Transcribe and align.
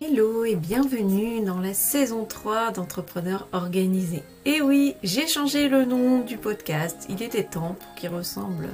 Hello 0.00 0.44
et 0.44 0.54
bienvenue 0.54 1.40
dans 1.44 1.58
la 1.58 1.74
saison 1.74 2.24
3 2.24 2.70
d'Entrepreneurs 2.70 3.48
Organisés. 3.50 4.22
Et 4.44 4.62
oui, 4.62 4.94
j'ai 5.02 5.26
changé 5.26 5.68
le 5.68 5.84
nom 5.84 6.20
du 6.20 6.36
podcast, 6.36 7.04
il 7.08 7.20
était 7.20 7.42
temps 7.42 7.74
pour 7.74 7.94
qu'il 7.96 8.10
ressemble 8.10 8.68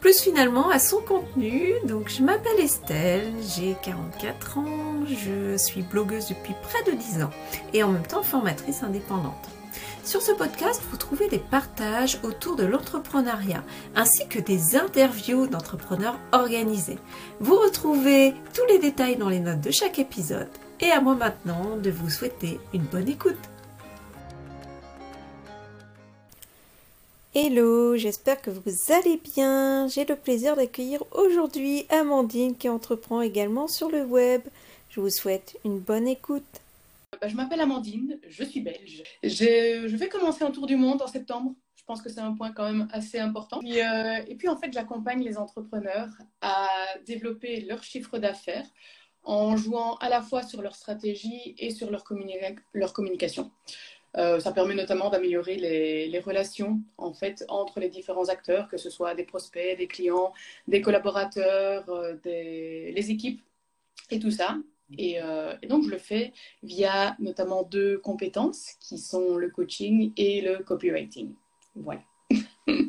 plus 0.00 0.20
finalement 0.20 0.68
à 0.68 0.80
son 0.80 1.00
contenu. 1.02 1.72
Donc 1.86 2.08
je 2.08 2.20
m'appelle 2.20 2.58
Estelle, 2.58 3.32
j'ai 3.56 3.76
44 3.84 4.58
ans, 4.58 5.06
je 5.06 5.56
suis 5.56 5.82
blogueuse 5.82 6.30
depuis 6.30 6.54
près 6.64 6.82
de 6.90 6.98
10 6.98 7.22
ans 7.22 7.30
et 7.72 7.84
en 7.84 7.92
même 7.92 8.06
temps 8.06 8.24
formatrice 8.24 8.82
indépendante. 8.82 9.55
Sur 10.06 10.22
ce 10.22 10.30
podcast, 10.30 10.80
vous 10.88 10.96
trouvez 10.96 11.26
des 11.28 11.40
partages 11.40 12.20
autour 12.22 12.54
de 12.54 12.64
l'entrepreneuriat, 12.64 13.64
ainsi 13.96 14.28
que 14.28 14.38
des 14.38 14.76
interviews 14.76 15.48
d'entrepreneurs 15.48 16.16
organisés. 16.30 16.98
Vous 17.40 17.56
retrouvez 17.56 18.32
tous 18.54 18.64
les 18.68 18.78
détails 18.78 19.16
dans 19.16 19.28
les 19.28 19.40
notes 19.40 19.62
de 19.62 19.72
chaque 19.72 19.98
épisode. 19.98 20.46
Et 20.78 20.92
à 20.92 21.00
moi 21.00 21.16
maintenant 21.16 21.76
de 21.76 21.90
vous 21.90 22.08
souhaiter 22.08 22.60
une 22.72 22.84
bonne 22.84 23.08
écoute. 23.08 23.34
Hello, 27.34 27.96
j'espère 27.96 28.40
que 28.40 28.50
vous 28.50 28.92
allez 28.92 29.20
bien. 29.34 29.88
J'ai 29.88 30.04
le 30.04 30.14
plaisir 30.14 30.54
d'accueillir 30.54 31.02
aujourd'hui 31.10 31.84
Amandine 31.88 32.56
qui 32.56 32.68
entreprend 32.68 33.22
également 33.22 33.66
sur 33.66 33.90
le 33.90 34.04
web. 34.04 34.42
Je 34.88 35.00
vous 35.00 35.10
souhaite 35.10 35.58
une 35.64 35.80
bonne 35.80 36.06
écoute. 36.06 36.60
Je 37.26 37.34
m'appelle 37.34 37.60
Amandine, 37.60 38.18
je 38.26 38.44
suis 38.44 38.60
belge. 38.60 39.02
Je 39.22 39.96
vais 39.96 40.08
commencer 40.08 40.44
un 40.44 40.50
tour 40.50 40.66
du 40.66 40.76
monde 40.76 41.02
en 41.02 41.06
septembre. 41.06 41.54
Je 41.74 41.84
pense 41.84 42.02
que 42.02 42.08
c'est 42.08 42.20
un 42.20 42.32
point 42.32 42.52
quand 42.52 42.64
même 42.64 42.88
assez 42.92 43.18
important. 43.18 43.60
Euh, 43.64 44.20
et 44.26 44.34
puis 44.34 44.48
en 44.48 44.56
fait, 44.56 44.72
j'accompagne 44.72 45.22
les 45.22 45.38
entrepreneurs 45.38 46.10
à 46.40 46.68
développer 47.06 47.60
leur 47.60 47.82
chiffre 47.82 48.18
d'affaires 48.18 48.66
en 49.22 49.56
jouant 49.56 49.96
à 49.96 50.08
la 50.08 50.22
fois 50.22 50.42
sur 50.42 50.62
leur 50.62 50.74
stratégie 50.74 51.54
et 51.58 51.70
sur 51.70 51.90
leur, 51.90 52.04
leur 52.74 52.92
communication. 52.92 53.50
Euh, 54.16 54.40
ça 54.40 54.50
permet 54.52 54.74
notamment 54.74 55.10
d'améliorer 55.10 55.56
les, 55.56 56.18
relations 56.20 56.80
en 56.96 57.12
fait 57.12 57.44
entre 57.48 57.80
les 57.80 57.90
différents 57.90 58.28
acteurs, 58.28 58.68
que 58.68 58.78
ce 58.78 58.88
soit 58.88 59.14
des 59.14 59.24
prospects, 59.24 59.76
des 59.76 59.86
clients, 59.86 60.32
des 60.66 60.80
collaborateurs, 60.80 61.88
euh, 61.90 62.14
des, 62.22 62.92
les 62.92 63.10
équipes 63.10 63.42
et 64.10 64.18
tout 64.18 64.30
ça. 64.30 64.56
Euh, 64.92 65.56
et, 65.62 65.66
donc, 65.66 65.84
je 65.84 65.90
le 65.90 65.98
fais 65.98 66.32
via 66.62 67.16
notamment 67.18 67.62
deux 67.62 67.98
compétences 67.98 68.72
qui 68.80 68.98
sont 68.98 69.36
le 69.36 69.50
coaching 69.50 70.12
et 70.16 70.40
le 70.40 70.62
copywriting. 70.62 71.34
Voilà. 71.74 72.02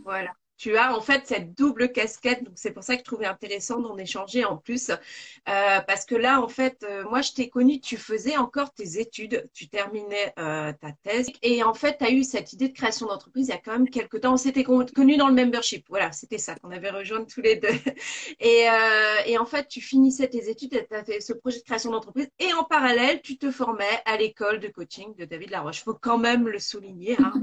voilà 0.03 0.31
tu 0.57 0.75
as 0.75 0.95
en 0.95 1.01
fait 1.01 1.27
cette 1.27 1.53
double 1.55 1.91
casquette. 1.91 2.43
Donc 2.43 2.53
c'est 2.55 2.71
pour 2.71 2.83
ça 2.83 2.95
que 2.95 2.99
je 3.01 3.05
trouvais 3.05 3.25
intéressant 3.25 3.79
d'en 3.79 3.97
échanger 3.97 4.43
en 4.43 4.57
plus. 4.57 4.89
Euh, 4.89 5.79
parce 5.87 6.05
que 6.05 6.15
là, 6.15 6.41
en 6.41 6.47
fait, 6.47 6.83
euh, 6.83 7.03
moi, 7.09 7.21
je 7.21 7.31
t'ai 7.31 7.49
connu, 7.49 7.79
tu 7.79 7.97
faisais 7.97 8.37
encore 8.37 8.73
tes 8.73 8.99
études, 8.99 9.49
tu 9.53 9.67
terminais 9.67 10.33
euh, 10.39 10.73
ta 10.73 10.91
thèse. 11.03 11.29
Et 11.43 11.63
en 11.63 11.73
fait, 11.73 11.97
tu 11.99 12.05
as 12.05 12.11
eu 12.11 12.23
cette 12.23 12.53
idée 12.53 12.69
de 12.69 12.73
création 12.73 13.07
d'entreprise 13.07 13.47
il 13.47 13.51
y 13.51 13.53
a 13.53 13.59
quand 13.59 13.71
même 13.71 13.89
quelques 13.89 14.21
temps. 14.21 14.33
On 14.33 14.37
s'était 14.37 14.63
connus 14.63 15.17
dans 15.17 15.27
le 15.27 15.35
membership. 15.35 15.85
Voilà, 15.89 16.11
c'était 16.11 16.37
ça 16.37 16.55
qu'on 16.55 16.71
avait 16.71 16.89
rejoint 16.89 17.23
tous 17.23 17.41
les 17.41 17.55
deux. 17.55 17.67
Et, 18.39 19.37
en 19.37 19.45
fait, 19.45 19.67
tu 19.67 19.81
finissais 19.81 20.27
tes 20.27 20.49
études, 20.49 20.71
tu 20.71 20.95
as 20.95 21.03
fait 21.03 21.21
ce 21.21 21.33
projet 21.33 21.59
de 21.59 21.63
création 21.63 21.91
d'entreprise. 21.91 22.29
Et 22.39 22.51
en 22.53 22.63
parallèle, 22.63 23.21
tu 23.21 23.37
te 23.37 23.51
formais 23.51 23.85
à 24.05 24.17
l'école 24.17 24.59
de 24.59 24.67
coaching 24.67 25.15
de 25.15 25.25
David 25.25 25.51
Laroche. 25.51 25.79
Il 25.79 25.83
faut 25.83 25.93
quand 25.93 26.17
même 26.17 26.47
le 26.47 26.59
souligner. 26.59 27.15
Hein, 27.19 27.33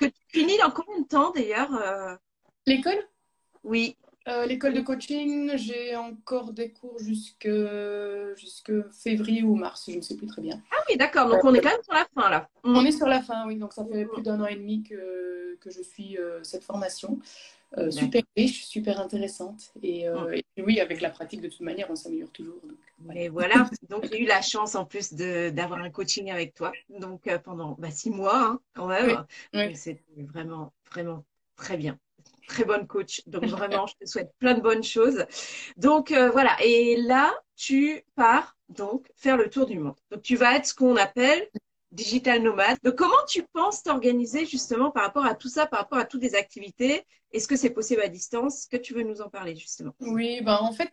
finis 0.28 0.58
dans 0.58 0.70
combien 0.70 1.00
de 1.00 1.06
temps 1.06 1.30
d'ailleurs 1.32 2.18
L'école? 2.66 3.02
Oui. 3.64 3.96
Euh, 4.28 4.44
l'école 4.44 4.74
de 4.74 4.82
coaching, 4.82 5.56
j'ai 5.56 5.96
encore 5.96 6.52
des 6.52 6.70
cours 6.70 6.98
jusque, 6.98 7.48
jusque 8.36 8.72
février 8.90 9.42
ou 9.42 9.54
mars, 9.54 9.86
je 9.88 9.96
ne 9.96 10.02
sais 10.02 10.16
plus 10.16 10.26
très 10.26 10.42
bien. 10.42 10.60
Ah 10.70 10.76
oui, 10.88 10.98
d'accord, 10.98 11.30
donc 11.30 11.42
on 11.44 11.54
est 11.54 11.60
quand 11.62 11.70
même 11.70 11.82
sur 11.82 11.94
la 11.94 12.06
fin 12.14 12.28
là. 12.28 12.48
On 12.62 12.84
est 12.84 12.92
sur 12.92 13.06
la 13.06 13.22
fin, 13.22 13.46
oui, 13.46 13.56
donc 13.56 13.72
ça 13.72 13.86
fait 13.86 14.04
plus 14.04 14.22
d'un 14.22 14.38
an 14.42 14.46
et 14.46 14.56
demi 14.56 14.82
que, 14.82 15.56
que 15.62 15.70
je 15.70 15.80
suis 15.80 16.18
euh, 16.18 16.42
cette 16.42 16.64
formation. 16.64 17.18
Euh, 17.76 17.90
super 17.90 18.22
riche, 18.36 18.64
super 18.64 18.98
intéressante. 18.98 19.72
Et, 19.82 20.06
oui, 20.58 20.80
avec 20.80 21.00
la 21.00 21.10
pratique, 21.10 21.42
de 21.42 21.48
toute 21.48 21.60
manière, 21.60 21.90
on 21.90 21.96
s'améliore 21.96 22.30
toujours. 22.30 22.60
Donc, 22.62 23.14
Et 23.14 23.28
voilà, 23.28 23.68
donc 23.90 24.08
j'ai 24.10 24.22
eu 24.22 24.26
la 24.26 24.40
chance 24.40 24.74
en 24.74 24.86
plus 24.86 25.12
d'avoir 25.12 25.80
un 25.80 25.90
coaching 25.90 26.30
avec 26.30 26.54
toi, 26.54 26.72
donc 26.88 27.28
pendant 27.44 27.76
bah, 27.78 27.90
six 27.90 28.10
mois 28.10 28.40
hein, 28.40 28.60
quand 28.74 28.86
même. 28.86 29.24
Oui. 29.52 29.76
C'était 29.76 30.02
vraiment, 30.16 30.72
vraiment 30.90 31.24
très 31.56 31.76
bien 31.76 31.98
très 32.48 32.64
bonne 32.64 32.86
coach. 32.86 33.22
Donc 33.26 33.44
vraiment, 33.44 33.86
je 33.86 33.94
te 34.00 34.10
souhaite 34.10 34.32
plein 34.38 34.54
de 34.54 34.60
bonnes 34.60 34.82
choses. 34.82 35.24
Donc 35.76 36.10
euh, 36.10 36.30
voilà. 36.30 36.56
Et 36.64 36.96
là, 36.96 37.32
tu 37.54 38.02
pars 38.16 38.56
donc 38.68 39.08
faire 39.14 39.36
le 39.36 39.48
tour 39.48 39.66
du 39.66 39.78
monde. 39.78 39.94
Donc 40.10 40.22
tu 40.22 40.34
vas 40.34 40.56
être 40.56 40.66
ce 40.66 40.74
qu'on 40.74 40.96
appelle 40.96 41.48
digital 41.92 42.42
nomade. 42.42 42.78
Donc 42.84 42.96
comment 42.96 43.24
tu 43.28 43.42
penses 43.52 43.82
t'organiser 43.82 44.46
justement 44.46 44.90
par 44.90 45.04
rapport 45.04 45.24
à 45.24 45.34
tout 45.34 45.48
ça, 45.48 45.66
par 45.66 45.80
rapport 45.80 45.98
à 45.98 46.04
toutes 46.04 46.22
les 46.22 46.34
activités? 46.34 47.04
Est-ce 47.32 47.48
que 47.48 47.56
c'est 47.56 47.70
possible 47.70 48.02
à 48.02 48.08
distance? 48.08 48.66
Que 48.66 48.76
tu 48.76 48.94
veux 48.94 49.02
nous 49.02 49.20
en 49.20 49.28
parler 49.28 49.56
justement? 49.56 49.94
Oui, 50.00 50.40
ben 50.42 50.58
en 50.60 50.72
fait, 50.72 50.92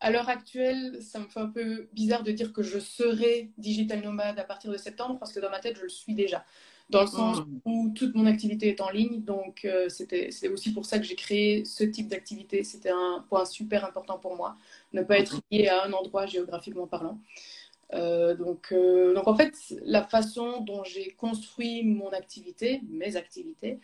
à 0.00 0.10
l'heure 0.10 0.28
actuelle, 0.28 0.98
ça 1.02 1.18
me 1.18 1.26
fait 1.26 1.40
un 1.40 1.48
peu 1.48 1.88
bizarre 1.92 2.22
de 2.22 2.32
dire 2.32 2.52
que 2.52 2.62
je 2.62 2.78
serai 2.78 3.50
digital 3.58 4.02
nomade 4.02 4.38
à 4.38 4.44
partir 4.44 4.70
de 4.70 4.76
septembre 4.76 5.18
parce 5.18 5.32
que 5.32 5.40
dans 5.40 5.50
ma 5.50 5.60
tête, 5.60 5.76
je 5.76 5.82
le 5.82 5.88
suis 5.88 6.14
déjà 6.14 6.44
dans 6.90 7.02
le 7.02 7.06
sens 7.06 7.38
mm. 7.40 7.60
où 7.64 7.92
toute 7.94 8.14
mon 8.14 8.26
activité 8.26 8.68
est 8.68 8.80
en 8.80 8.90
ligne. 8.90 9.22
Donc, 9.22 9.64
euh, 9.64 9.88
c'était 9.88 10.30
c'est 10.30 10.48
aussi 10.48 10.72
pour 10.72 10.86
ça 10.86 10.98
que 10.98 11.04
j'ai 11.04 11.16
créé 11.16 11.64
ce 11.64 11.84
type 11.84 12.08
d'activité. 12.08 12.64
C'était 12.64 12.90
un 12.90 13.24
point 13.28 13.44
super 13.44 13.84
important 13.84 14.18
pour 14.18 14.36
moi, 14.36 14.56
ne 14.92 15.02
pas 15.02 15.18
être 15.18 15.40
lié 15.50 15.68
à 15.68 15.84
un 15.84 15.92
endroit 15.92 16.26
géographiquement 16.26 16.86
parlant. 16.86 17.18
Euh, 17.92 18.34
donc, 18.34 18.68
euh, 18.72 19.14
donc, 19.14 19.28
en 19.28 19.34
fait, 19.34 19.54
la 19.84 20.02
façon 20.02 20.60
dont 20.60 20.84
j'ai 20.84 21.12
construit 21.12 21.84
mon 21.84 22.10
activité, 22.10 22.80
mes 22.90 23.16
activités, 23.16 23.80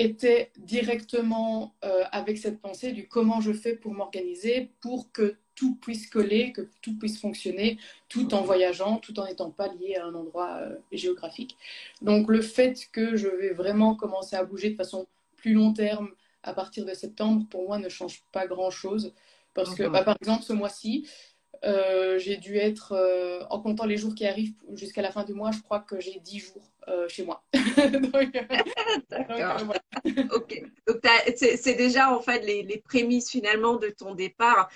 était 0.00 0.52
directement 0.56 1.74
avec 2.12 2.38
cette 2.38 2.60
pensée 2.60 2.92
du 2.92 3.08
comment 3.08 3.40
je 3.40 3.52
fais 3.52 3.74
pour 3.74 3.92
m'organiser 3.92 4.70
pour 4.80 5.10
que 5.10 5.36
tout 5.58 5.74
puisse 5.74 6.08
coller, 6.08 6.52
que 6.52 6.68
tout 6.82 6.96
puisse 6.96 7.20
fonctionner, 7.20 7.78
tout 8.08 8.32
en 8.32 8.42
voyageant, 8.42 8.98
tout 8.98 9.18
en 9.18 9.26
n'étant 9.26 9.50
pas 9.50 9.66
lié 9.66 9.96
à 9.96 10.06
un 10.06 10.14
endroit 10.14 10.58
euh, 10.60 10.76
géographique. 10.92 11.56
Donc 12.00 12.28
le 12.28 12.42
fait 12.42 12.86
que 12.92 13.16
je 13.16 13.26
vais 13.26 13.50
vraiment 13.50 13.96
commencer 13.96 14.36
à 14.36 14.44
bouger 14.44 14.70
de 14.70 14.76
façon 14.76 15.08
plus 15.34 15.54
long 15.54 15.72
terme 15.72 16.10
à 16.44 16.52
partir 16.52 16.84
de 16.84 16.94
septembre, 16.94 17.44
pour 17.50 17.66
moi, 17.66 17.78
ne 17.80 17.88
change 17.88 18.22
pas 18.30 18.46
grand-chose. 18.46 19.12
Parce 19.52 19.74
que, 19.74 19.82
bah, 19.88 20.04
par 20.04 20.16
exemple, 20.20 20.44
ce 20.44 20.52
mois-ci, 20.52 21.08
euh, 21.08 21.37
j'ai 22.18 22.36
dû 22.36 22.56
être, 22.56 22.92
euh, 22.92 23.44
en 23.50 23.60
comptant 23.60 23.86
les 23.86 23.96
jours 23.96 24.14
qui 24.14 24.26
arrivent 24.26 24.54
jusqu'à 24.74 25.02
la 25.02 25.10
fin 25.10 25.24
du 25.24 25.34
mois, 25.34 25.50
je 25.50 25.60
crois 25.60 25.80
que 25.80 26.00
j'ai 26.00 26.20
10 26.20 26.38
jours 26.38 26.70
euh, 26.88 27.08
chez 27.08 27.24
moi. 27.24 27.44
D'accord. 29.10 29.74
ok. 30.32 30.62
Donc, 30.86 30.98
c'est 31.36 31.74
déjà 31.74 32.14
en 32.14 32.20
fait 32.20 32.44
les, 32.44 32.62
les, 32.62 32.78
prémices 32.78 33.30
finalement 33.30 33.76
de 33.76 33.88
ton 33.88 34.14
départ. 34.14 34.70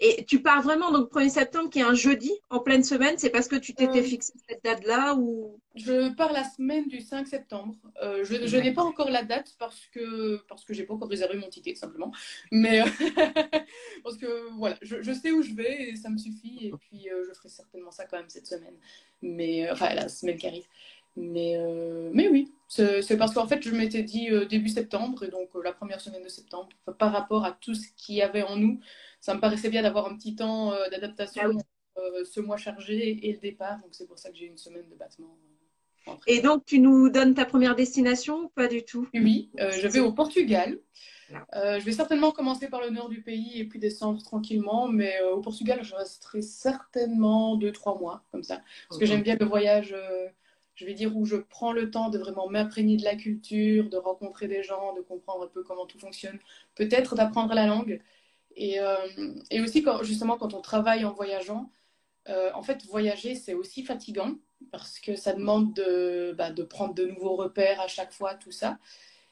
et 0.00 0.24
tu 0.26 0.40
pars 0.40 0.62
vraiment 0.62 0.90
donc 0.92 1.10
1er 1.12 1.28
septembre, 1.28 1.70
qui 1.70 1.80
est 1.80 1.82
un 1.82 1.94
jeudi 1.94 2.32
en 2.50 2.60
pleine 2.60 2.84
semaine. 2.84 3.16
C'est 3.18 3.30
parce 3.30 3.48
que 3.48 3.56
tu 3.56 3.74
t'étais 3.74 4.02
fixé 4.02 4.32
cette 4.48 4.64
date-là 4.64 5.14
ou? 5.14 5.60
Je 5.74 6.14
pars 6.14 6.32
la 6.32 6.44
semaine 6.44 6.88
du 6.88 7.00
5 7.00 7.26
septembre. 7.26 7.74
je, 8.02 8.46
je 8.46 8.56
n'ai 8.56 8.72
pas 8.72 8.82
encore 8.82 9.10
la 9.10 9.22
date 9.22 9.54
parce 9.58 9.86
que 9.92 10.40
parce 10.48 10.64
que 10.64 10.72
j'ai 10.72 10.84
pas 10.84 10.94
encore 10.94 11.08
réservé 11.08 11.36
mon 11.36 11.48
ticket 11.48 11.74
simplement. 11.74 12.12
Mais 12.50 12.82
parce 14.04 14.16
que 14.16 14.50
voilà, 14.56 14.76
je, 14.82 15.02
je 15.02 15.12
sais 15.12 15.30
où 15.32 15.42
je 15.42 15.54
vais 15.54 15.90
et 15.90 15.96
ça 15.96 16.08
me 16.08 16.18
suffit. 16.18 16.66
Et 16.66 16.72
puis, 16.78 17.10
euh, 17.10 17.24
je 17.28 17.34
ferai 17.34 17.48
certainement 17.48 17.90
ça 17.90 18.06
quand 18.06 18.18
même 18.18 18.28
cette 18.28 18.46
semaine. 18.46 18.76
Mais, 19.22 19.68
euh, 19.68 19.72
enfin, 19.72 19.94
la 19.94 20.08
semaine 20.08 20.36
qui 20.36 20.46
arrive. 20.46 20.66
Mais, 21.16 21.56
euh, 21.56 22.10
mais 22.12 22.28
oui, 22.28 22.52
c'est 22.68 23.16
parce 23.16 23.32
qu'en 23.32 23.46
fait, 23.46 23.62
je 23.62 23.74
m'étais 23.74 24.02
dit 24.02 24.28
début 24.48 24.68
septembre, 24.68 25.24
et 25.24 25.28
donc 25.28 25.48
la 25.62 25.72
première 25.72 26.00
semaine 26.00 26.22
de 26.22 26.28
septembre, 26.28 26.68
par 26.98 27.12
rapport 27.12 27.44
à 27.44 27.52
tout 27.52 27.74
ce 27.74 27.88
qu'il 27.96 28.16
y 28.16 28.22
avait 28.22 28.42
en 28.42 28.56
nous, 28.56 28.80
ça 29.20 29.34
me 29.34 29.40
paraissait 29.40 29.70
bien 29.70 29.82
d'avoir 29.82 30.06
un 30.06 30.16
petit 30.16 30.36
temps 30.36 30.72
d'adaptation, 30.90 31.52
ah 31.96 32.00
ce 32.24 32.40
mois 32.40 32.58
chargé 32.58 33.26
et 33.26 33.32
le 33.32 33.38
départ. 33.38 33.78
Donc, 33.80 33.88
c'est 33.92 34.06
pour 34.06 34.18
ça 34.18 34.30
que 34.30 34.36
j'ai 34.36 34.46
une 34.46 34.58
semaine 34.58 34.86
de 34.90 34.94
battement. 34.94 35.38
Et 36.26 36.40
donc, 36.40 36.66
tu 36.66 36.78
nous 36.78 37.08
donnes 37.08 37.34
ta 37.34 37.46
première 37.46 37.74
destination 37.74 38.44
ou 38.44 38.48
pas 38.48 38.68
du 38.68 38.84
tout? 38.84 39.08
Oui, 39.14 39.50
je 39.56 39.88
vais 39.88 40.00
au 40.00 40.12
Portugal. 40.12 40.78
Euh, 41.54 41.80
je 41.80 41.84
vais 41.84 41.92
certainement 41.92 42.30
commencer 42.30 42.68
par 42.68 42.80
le 42.80 42.90
nord 42.90 43.08
du 43.08 43.22
pays 43.22 43.60
et 43.60 43.64
puis 43.64 43.78
descendre 43.78 44.22
tranquillement, 44.22 44.88
mais 44.88 45.20
euh, 45.22 45.34
au 45.34 45.40
Portugal, 45.40 45.80
je 45.82 45.94
resterai 45.94 46.42
certainement 46.42 47.56
2-3 47.56 47.98
mois, 47.98 48.24
comme 48.30 48.42
ça. 48.42 48.60
Parce 48.88 49.00
que 49.00 49.06
j'aime 49.06 49.22
bien 49.22 49.36
le 49.38 49.46
voyage, 49.46 49.92
euh, 49.92 50.28
je 50.76 50.86
vais 50.86 50.94
dire, 50.94 51.16
où 51.16 51.24
je 51.26 51.36
prends 51.36 51.72
le 51.72 51.90
temps 51.90 52.08
de 52.10 52.18
vraiment 52.18 52.48
m'imprégner 52.48 52.96
de 52.96 53.04
la 53.04 53.16
culture, 53.16 53.90
de 53.90 53.96
rencontrer 53.96 54.46
des 54.46 54.62
gens, 54.62 54.94
de 54.94 55.00
comprendre 55.00 55.44
un 55.44 55.48
peu 55.48 55.64
comment 55.64 55.86
tout 55.86 55.98
fonctionne, 55.98 56.38
peut-être 56.76 57.16
d'apprendre 57.16 57.52
la 57.54 57.66
langue. 57.66 58.00
Et, 58.54 58.78
et 59.50 59.60
aussi, 59.60 59.84
justement, 60.02 60.36
quand 60.38 60.54
on 60.54 60.60
travaille 60.60 61.04
en 61.04 61.12
voyageant, 61.12 61.70
en 62.26 62.62
fait, 62.62 62.84
voyager, 62.86 63.34
c'est 63.34 63.54
aussi 63.54 63.82
fatigant 63.82 64.34
parce 64.70 64.98
que 64.98 65.16
ça 65.16 65.32
demande 65.32 65.74
de, 65.74 66.34
bah, 66.36 66.50
de 66.50 66.62
prendre 66.62 66.94
de 66.94 67.04
nouveaux 67.06 67.36
repères 67.36 67.80
à 67.80 67.88
chaque 67.88 68.12
fois, 68.12 68.34
tout 68.34 68.52
ça. 68.52 68.78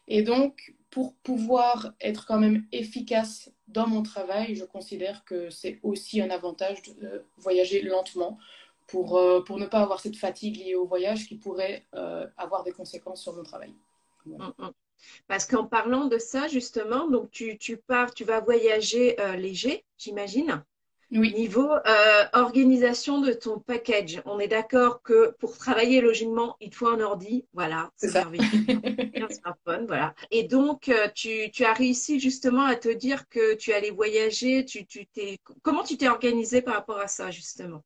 Et 0.06 0.22
donc, 0.22 0.74
pour 0.90 1.14
pouvoir 1.16 1.94
être 2.00 2.26
quand 2.26 2.38
même 2.38 2.66
efficace 2.72 3.50
dans 3.68 3.86
mon 3.86 4.02
travail, 4.02 4.54
je 4.54 4.64
considère 4.64 5.24
que 5.24 5.50
c'est 5.50 5.80
aussi 5.82 6.20
un 6.20 6.30
avantage 6.30 6.82
de 6.82 7.24
voyager 7.38 7.82
lentement 7.82 8.38
pour, 8.94 9.18
euh, 9.18 9.40
pour 9.40 9.58
ne 9.58 9.66
pas 9.66 9.80
avoir 9.80 9.98
cette 9.98 10.16
fatigue 10.16 10.56
liée 10.56 10.76
au 10.76 10.86
voyage 10.86 11.26
qui 11.26 11.34
pourrait 11.34 11.84
euh, 11.96 12.28
avoir 12.36 12.62
des 12.62 12.70
conséquences 12.70 13.22
sur 13.22 13.34
mon 13.34 13.42
travail. 13.42 13.74
Mm, 14.24 14.36
mm. 14.56 14.70
Parce 15.26 15.46
qu'en 15.46 15.64
parlant 15.64 16.04
de 16.04 16.16
ça, 16.16 16.46
justement, 16.46 17.08
donc 17.08 17.28
tu, 17.32 17.58
tu 17.58 17.76
pars, 17.76 18.14
tu 18.14 18.22
vas 18.22 18.38
voyager 18.38 19.20
euh, 19.20 19.34
léger, 19.34 19.84
j'imagine. 19.98 20.62
Oui. 21.10 21.34
Niveau 21.34 21.70
organisation 22.32 23.20
de 23.20 23.32
ton 23.32 23.58
package, 23.58 24.22
on 24.26 24.38
est 24.40 24.48
d'accord 24.48 25.02
que 25.02 25.32
pour 25.38 25.58
travailler 25.58 26.00
logiquement, 26.00 26.56
il 26.60 26.70
te 26.70 26.76
faut 26.76 26.88
un 26.88 27.00
ordi, 27.00 27.46
voilà, 27.52 27.90
c'est 27.94 28.08
ça. 28.08 28.22
un 28.32 29.28
smartphone, 29.28 29.86
voilà. 29.86 30.14
Et 30.30 30.44
donc, 30.44 30.90
tu, 31.14 31.50
tu, 31.52 31.64
as 31.64 31.72
réussi 31.72 32.18
justement 32.18 32.64
à 32.64 32.74
te 32.74 32.88
dire 32.88 33.28
que 33.28 33.54
tu 33.54 33.72
allais 33.72 33.90
voyager. 33.90 34.64
Tu, 34.64 34.86
tu 34.86 35.06
comment 35.62 35.84
tu 35.84 35.96
t'es 35.96 36.08
organisé 36.08 36.62
par 36.62 36.74
rapport 36.74 36.98
à 36.98 37.06
ça, 37.06 37.30
justement? 37.30 37.82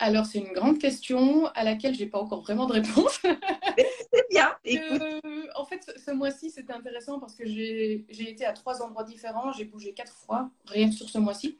Alors, 0.00 0.26
c'est 0.26 0.38
une 0.38 0.52
grande 0.52 0.78
question 0.78 1.46
à 1.48 1.64
laquelle 1.64 1.94
je 1.94 2.00
n'ai 2.00 2.06
pas 2.08 2.20
encore 2.20 2.42
vraiment 2.42 2.66
de 2.66 2.74
réponse. 2.74 3.20
c'est 4.12 4.28
bien. 4.30 4.54
Euh, 4.66 5.20
en 5.56 5.64
fait, 5.64 5.92
ce 6.04 6.12
mois-ci, 6.12 6.50
c'était 6.50 6.72
intéressant 6.72 7.18
parce 7.18 7.34
que 7.34 7.44
j'ai 7.44 8.04
été 8.08 8.44
à 8.44 8.52
trois 8.52 8.80
endroits 8.80 9.02
différents. 9.02 9.50
J'ai 9.52 9.64
bougé 9.64 9.94
quatre 9.94 10.12
fois, 10.12 10.50
rien 10.66 10.92
sur 10.92 11.08
ce 11.08 11.18
mois-ci. 11.18 11.58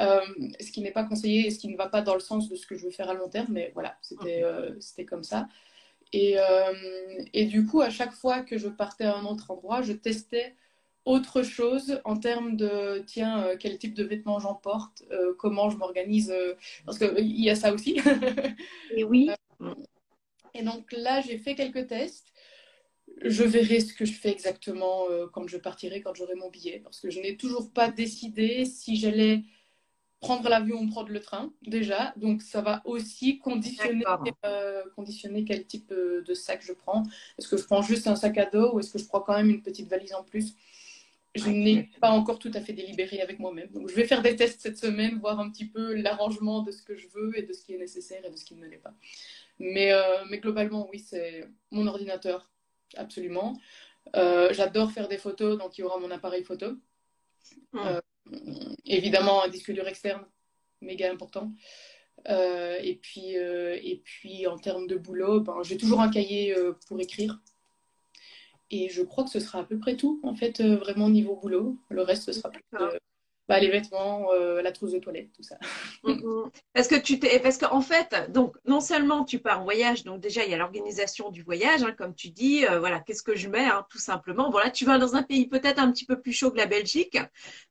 Euh, 0.00 0.20
ce 0.60 0.70
qui 0.70 0.80
n'est 0.82 0.90
pas 0.90 1.04
conseillé 1.04 1.46
et 1.46 1.50
ce 1.50 1.58
qui 1.58 1.68
ne 1.68 1.76
va 1.76 1.88
pas 1.88 2.02
dans 2.02 2.14
le 2.14 2.20
sens 2.20 2.48
de 2.48 2.56
ce 2.56 2.66
que 2.66 2.76
je 2.76 2.84
veux 2.84 2.90
faire 2.90 3.08
à 3.08 3.14
long 3.14 3.28
terme. 3.28 3.48
Mais 3.50 3.70
voilà, 3.72 3.96
c'était 4.02 4.42
euh, 4.42 4.74
comme 5.08 5.24
ça. 5.24 5.48
Et, 6.12 6.36
et, 7.32 7.46
du 7.46 7.64
coup, 7.64 7.80
à 7.80 7.88
chaque 7.88 8.12
fois 8.12 8.42
que 8.42 8.58
je 8.58 8.68
partais 8.68 9.04
à 9.04 9.16
un 9.16 9.24
autre 9.24 9.50
endroit, 9.50 9.80
je 9.80 9.94
testais 9.94 10.54
autre 11.04 11.42
chose 11.42 12.00
en 12.04 12.16
termes 12.16 12.56
de 12.56 13.02
tiens 13.06 13.42
euh, 13.42 13.56
quel 13.58 13.78
type 13.78 13.94
de 13.94 14.04
vêtements 14.04 14.38
j'emporte 14.38 15.02
euh, 15.10 15.34
comment 15.36 15.68
je 15.68 15.76
m'organise 15.76 16.30
euh, 16.30 16.54
parce 16.86 16.98
qu'il 16.98 17.40
y 17.40 17.50
a 17.50 17.56
ça 17.56 17.72
aussi. 17.72 18.00
Et 18.94 19.04
oui. 19.04 19.30
Et 20.54 20.62
donc 20.62 20.92
là 20.92 21.20
j'ai 21.22 21.38
fait 21.38 21.54
quelques 21.54 21.86
tests. 21.86 22.32
Je 23.22 23.42
verrai 23.42 23.80
ce 23.80 23.94
que 23.94 24.04
je 24.04 24.12
fais 24.12 24.30
exactement 24.30 25.06
quand 25.32 25.46
je 25.48 25.56
partirai 25.56 26.00
quand 26.02 26.14
j'aurai 26.14 26.34
mon 26.34 26.50
billet 26.50 26.80
parce 26.82 27.00
que 27.00 27.10
je 27.10 27.20
n'ai 27.20 27.36
toujours 27.36 27.72
pas 27.72 27.90
décidé 27.90 28.64
si 28.64 28.96
j'allais 28.96 29.42
prendre 30.20 30.48
l'avion 30.48 30.80
ou 30.80 30.88
prendre 30.88 31.10
le 31.10 31.20
train 31.20 31.52
déjà. 31.62 32.12
Donc 32.16 32.42
ça 32.42 32.60
va 32.60 32.82
aussi 32.84 33.38
conditionner 33.38 34.04
conditionner 34.94 35.44
quel 35.44 35.66
type 35.66 35.92
de 35.92 36.34
sac 36.34 36.62
je 36.62 36.72
prends. 36.72 37.02
Est-ce 37.38 37.48
que 37.48 37.56
je 37.56 37.64
prends 37.64 37.82
juste 37.82 38.06
un 38.06 38.16
sac 38.16 38.36
à 38.38 38.46
dos 38.46 38.74
ou 38.74 38.80
est-ce 38.80 38.92
que 38.92 38.98
je 38.98 39.06
prends 39.06 39.20
quand 39.20 39.36
même 39.36 39.50
une 39.50 39.62
petite 39.62 39.88
valise 39.88 40.14
en 40.14 40.22
plus? 40.22 40.54
Je 41.34 41.48
n'ai 41.48 41.90
pas 42.00 42.10
encore 42.10 42.38
tout 42.38 42.50
à 42.54 42.60
fait 42.60 42.74
délibéré 42.74 43.20
avec 43.20 43.38
moi-même. 43.38 43.68
Donc, 43.70 43.88
je 43.88 43.94
vais 43.94 44.04
faire 44.04 44.22
des 44.22 44.36
tests 44.36 44.60
cette 44.60 44.76
semaine, 44.76 45.18
voir 45.18 45.40
un 45.40 45.50
petit 45.50 45.64
peu 45.66 45.94
l'arrangement 45.94 46.62
de 46.62 46.70
ce 46.70 46.82
que 46.82 46.94
je 46.94 47.08
veux 47.08 47.38
et 47.38 47.42
de 47.42 47.52
ce 47.52 47.64
qui 47.64 47.74
est 47.74 47.78
nécessaire 47.78 48.24
et 48.24 48.30
de 48.30 48.36
ce 48.36 48.44
qui 48.44 48.54
ne 48.54 48.66
l'est 48.66 48.76
pas. 48.76 48.94
Mais, 49.58 49.92
euh, 49.92 50.24
mais 50.28 50.38
globalement, 50.38 50.88
oui, 50.90 50.98
c'est 50.98 51.48
mon 51.70 51.86
ordinateur, 51.86 52.50
absolument. 52.96 53.58
Euh, 54.16 54.52
j'adore 54.52 54.92
faire 54.92 55.08
des 55.08 55.18
photos, 55.18 55.58
donc 55.58 55.78
il 55.78 55.82
y 55.82 55.84
aura 55.84 55.98
mon 55.98 56.10
appareil 56.10 56.44
photo. 56.44 56.72
Euh, 57.76 58.00
évidemment, 58.84 59.42
un 59.42 59.48
disque 59.48 59.72
dur 59.72 59.88
externe, 59.88 60.24
méga 60.82 61.10
important. 61.10 61.52
et, 62.28 62.98
puis, 63.00 63.36
et 63.36 64.02
puis, 64.04 64.46
en 64.46 64.58
termes 64.58 64.86
de 64.86 64.96
boulot, 64.96 65.40
ben, 65.40 65.62
j'ai 65.62 65.78
toujours 65.78 66.02
un 66.02 66.10
cahier 66.10 66.54
pour 66.88 67.00
écrire. 67.00 67.40
Et 68.72 68.88
je 68.88 69.02
crois 69.02 69.22
que 69.22 69.30
ce 69.30 69.38
sera 69.38 69.60
à 69.60 69.64
peu 69.64 69.78
près 69.78 69.96
tout, 69.96 70.18
en 70.22 70.34
fait, 70.34 70.60
euh, 70.60 70.76
vraiment 70.76 71.10
niveau 71.10 71.36
boulot. 71.36 71.76
Le 71.90 72.02
reste, 72.02 72.24
ce 72.24 72.32
sera 72.32 72.50
plus 72.50 72.62
les 73.58 73.68
vêtements, 73.68 74.32
euh, 74.32 74.62
la 74.62 74.72
trousse 74.72 74.92
de 74.92 74.98
toilette, 74.98 75.30
tout 75.34 75.42
ça. 75.42 75.56
Mm, 76.04 76.12
mm. 76.12 76.50
Parce 76.74 76.88
que 76.88 76.96
tu 76.96 77.18
t'es, 77.18 77.38
parce 77.38 77.58
qu'en 77.58 77.80
fait, 77.80 78.30
donc 78.30 78.56
non 78.66 78.80
seulement 78.80 79.24
tu 79.24 79.38
pars 79.38 79.60
en 79.60 79.64
voyage, 79.64 80.04
donc 80.04 80.20
déjà 80.20 80.44
il 80.44 80.50
y 80.50 80.54
a 80.54 80.56
l'organisation 80.56 81.30
du 81.30 81.42
voyage, 81.42 81.82
hein, 81.82 81.94
comme 81.96 82.14
tu 82.14 82.30
dis, 82.30 82.64
voilà, 82.78 83.00
qu'est-ce 83.00 83.22
que 83.22 83.36
je 83.36 83.48
mets, 83.48 83.66
hein, 83.66 83.86
tout 83.90 83.98
simplement. 83.98 84.50
Voilà, 84.50 84.70
tu 84.70 84.84
vas 84.84 84.98
dans 84.98 85.14
un 85.14 85.22
pays 85.22 85.46
peut-être 85.46 85.78
un 85.78 85.90
petit 85.90 86.04
peu 86.04 86.20
plus 86.20 86.32
chaud 86.32 86.50
que 86.50 86.56
la 86.56 86.66
Belgique, 86.66 87.18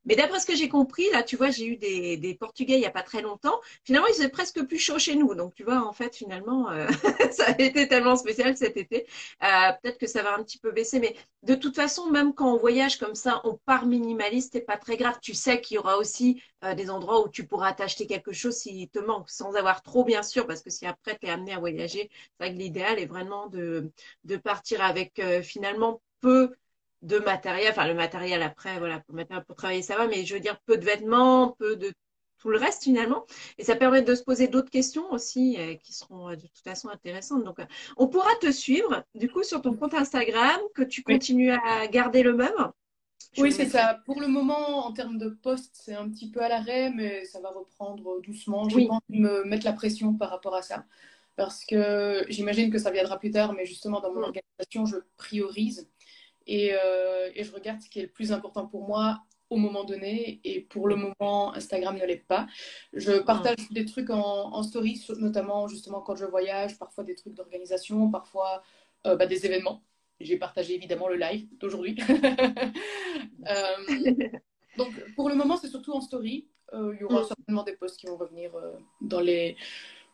mais 0.04 0.16
d'après 0.16 0.40
ce 0.40 0.46
que 0.46 0.56
j'ai 0.56 0.68
compris, 0.68 1.04
là, 1.12 1.22
tu 1.22 1.36
vois, 1.36 1.50
j'ai 1.50 1.66
eu 1.66 1.76
des, 1.76 2.16
des, 2.16 2.34
Portugais 2.34 2.74
il 2.74 2.80
y 2.80 2.86
a 2.86 2.90
pas 2.90 3.02
très 3.02 3.22
longtemps. 3.22 3.60
Finalement, 3.84 4.08
ils 4.08 4.20
étaient 4.20 4.28
presque 4.28 4.62
plus 4.64 4.78
chauds 4.78 4.98
chez 4.98 5.14
nous, 5.14 5.34
donc 5.34 5.54
tu 5.54 5.64
vois, 5.64 5.86
en 5.86 5.92
fait, 5.92 6.14
finalement, 6.16 6.68
ça 7.30 7.46
a 7.46 7.60
été 7.60 7.88
tellement 7.88 8.16
spécial 8.16 8.56
cet 8.56 8.76
été. 8.76 9.06
peut-être 9.40 9.98
que 9.98 10.06
ça 10.06 10.22
va 10.22 10.34
un 10.34 10.42
petit 10.42 10.58
peu 10.58 10.72
baisser, 10.72 10.98
mais 10.98 11.14
de 11.42 11.54
toute 11.54 11.74
façon, 11.74 12.10
même 12.10 12.34
quand 12.34 12.52
on 12.52 12.56
voyage 12.56 12.98
comme 12.98 13.14
ça, 13.14 13.40
on 13.44 13.58
part 13.64 13.86
minimaliste, 13.86 14.50
c'est 14.52 14.60
pas 14.60 14.76
très 14.76 14.96
grave. 14.96 15.18
Tu 15.20 15.34
sais 15.34 15.60
qu'il 15.60 15.71
y 15.76 15.78
aura 15.78 15.98
aussi 15.98 16.42
euh, 16.64 16.74
des 16.74 16.90
endroits 16.90 17.24
où 17.24 17.28
tu 17.28 17.46
pourras 17.46 17.72
t'acheter 17.72 18.06
quelque 18.06 18.32
chose 18.32 18.56
s'il 18.56 18.88
te 18.88 18.98
manque, 18.98 19.30
sans 19.30 19.54
avoir 19.54 19.82
trop, 19.82 20.04
bien 20.04 20.22
sûr, 20.22 20.46
parce 20.46 20.62
que 20.62 20.70
si 20.70 20.86
après 20.86 21.18
tu 21.18 21.26
es 21.26 21.30
amené 21.30 21.52
à 21.52 21.58
voyager, 21.58 22.10
c'est 22.12 22.44
vrai 22.44 22.54
que 22.54 22.58
l'idéal 22.58 22.98
est 22.98 23.06
vraiment 23.06 23.46
de, 23.48 23.90
de 24.24 24.36
partir 24.36 24.82
avec 24.82 25.18
euh, 25.18 25.42
finalement 25.42 26.00
peu 26.20 26.54
de 27.02 27.18
matériel. 27.18 27.70
Enfin, 27.70 27.86
le 27.88 27.94
matériel 27.94 28.42
après, 28.42 28.78
voilà, 28.78 29.00
pour, 29.00 29.16
pour 29.46 29.56
travailler, 29.56 29.82
ça 29.82 29.96
va, 29.96 30.06
mais 30.06 30.24
je 30.24 30.34
veux 30.34 30.40
dire 30.40 30.58
peu 30.66 30.76
de 30.76 30.84
vêtements, 30.84 31.56
peu 31.58 31.76
de 31.76 31.92
tout 32.38 32.50
le 32.50 32.58
reste 32.58 32.82
finalement. 32.84 33.24
Et 33.58 33.64
ça 33.64 33.76
permet 33.76 34.02
de 34.02 34.14
se 34.14 34.22
poser 34.24 34.48
d'autres 34.48 34.70
questions 34.70 35.10
aussi 35.12 35.56
euh, 35.58 35.74
qui 35.76 35.92
seront 35.92 36.30
de 36.30 36.36
toute 36.36 36.64
façon 36.64 36.88
intéressantes. 36.88 37.44
Donc, 37.44 37.58
on 37.96 38.08
pourra 38.08 38.34
te 38.40 38.50
suivre 38.50 39.04
du 39.14 39.30
coup 39.30 39.42
sur 39.44 39.62
ton 39.62 39.74
compte 39.74 39.94
Instagram, 39.94 40.60
que 40.74 40.82
tu 40.82 41.02
continues 41.02 41.52
à 41.52 41.86
garder 41.86 42.22
le 42.22 42.34
même 42.34 42.72
oui, 43.38 43.52
c'est 43.52 43.66
ça. 43.66 44.00
Pour 44.04 44.20
le 44.20 44.26
moment, 44.26 44.86
en 44.86 44.92
termes 44.92 45.18
de 45.18 45.28
poste, 45.28 45.70
c'est 45.74 45.94
un 45.94 46.08
petit 46.08 46.30
peu 46.30 46.40
à 46.40 46.48
l'arrêt, 46.48 46.90
mais 46.90 47.24
ça 47.24 47.40
va 47.40 47.50
reprendre 47.50 48.20
doucement. 48.20 48.68
Je 48.68 48.76
oui. 48.76 48.88
de 49.08 49.18
me 49.18 49.44
mettre 49.44 49.64
la 49.64 49.72
pression 49.72 50.14
par 50.14 50.30
rapport 50.30 50.54
à 50.54 50.62
ça. 50.62 50.84
Parce 51.36 51.64
que 51.64 52.24
j'imagine 52.28 52.70
que 52.70 52.78
ça 52.78 52.90
viendra 52.90 53.18
plus 53.18 53.30
tard, 53.30 53.54
mais 53.54 53.64
justement, 53.64 54.00
dans 54.00 54.12
mon 54.12 54.20
mm. 54.20 54.24
organisation, 54.24 54.86
je 54.86 54.96
priorise 55.16 55.88
et, 56.46 56.72
euh, 56.74 57.30
et, 57.34 57.44
je 57.44 57.52
regarde 57.52 57.80
ce 57.80 57.88
qui 57.88 58.00
est 58.00 58.02
le 58.02 58.08
plus 58.08 58.32
important 58.32 58.66
pour 58.66 58.86
moi 58.86 59.20
au 59.48 59.56
moment 59.56 59.84
donné. 59.84 60.40
Et 60.44 60.60
pour 60.60 60.88
le 60.88 60.96
moment, 60.96 61.54
Instagram 61.54 61.96
ne 61.96 62.04
l'est 62.04 62.26
pas. 62.26 62.46
Je 62.92 63.12
partage 63.12 63.70
mm. 63.70 63.74
des 63.74 63.84
trucs 63.86 64.10
en, 64.10 64.52
en 64.52 64.62
story, 64.62 65.02
notamment 65.18 65.68
justement 65.68 66.00
quand 66.02 66.16
je 66.16 66.26
voyage, 66.26 66.78
parfois 66.78 67.04
des 67.04 67.14
trucs 67.14 67.34
d'organisation, 67.34 68.10
parfois 68.10 68.62
euh, 69.06 69.16
bah, 69.16 69.26
des 69.26 69.46
événements. 69.46 69.82
J'ai 70.20 70.36
partagé 70.36 70.74
évidemment 70.74 71.08
le 71.08 71.16
live 71.16 71.46
d'aujourd'hui. 71.58 71.96
Euh, 73.48 74.28
donc 74.78 74.92
pour 75.16 75.28
le 75.28 75.34
moment, 75.34 75.56
c'est 75.56 75.68
surtout 75.68 75.92
en 75.92 76.00
story. 76.00 76.46
Euh, 76.72 76.94
il 76.94 77.00
y 77.00 77.04
aura 77.04 77.22
mm. 77.22 77.26
certainement 77.26 77.64
des 77.64 77.72
posts 77.72 77.98
qui 77.98 78.06
vont 78.06 78.16
revenir 78.16 78.54
euh, 78.54 78.72
dans 79.00 79.20
les 79.20 79.56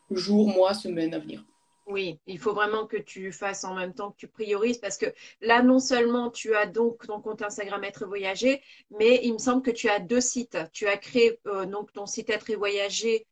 jours, 0.09 0.47
mois, 0.47 0.73
semaines 0.73 1.13
à 1.13 1.19
venir. 1.19 1.45
Oui, 1.85 2.19
il 2.25 2.39
faut 2.39 2.53
vraiment 2.53 2.87
que 2.87 2.97
tu 2.97 3.31
fasses 3.31 3.63
en 3.63 3.75
même 3.75 3.93
temps 3.93 4.11
que 4.11 4.17
tu 4.17 4.27
priorises 4.27 4.79
parce 4.79 4.97
que 4.97 5.05
là, 5.41 5.61
non 5.61 5.79
seulement 5.79 6.31
tu 6.31 6.55
as 6.55 6.65
donc 6.65 7.05
ton 7.05 7.21
compte 7.21 7.43
Instagram 7.43 7.83
Être 7.83 8.07
Voyager, 8.07 8.61
mais 8.99 9.21
il 9.23 9.33
me 9.33 9.37
semble 9.37 9.61
que 9.61 9.71
tu 9.71 9.89
as 9.89 9.99
deux 9.99 10.21
sites. 10.21 10.57
Tu 10.73 10.87
as 10.87 10.97
créé 10.97 11.39
donc 11.67 11.93
ton 11.93 12.07
site 12.07 12.31
Être 12.31 12.49
et 12.49 12.55
Voyager 12.55 13.27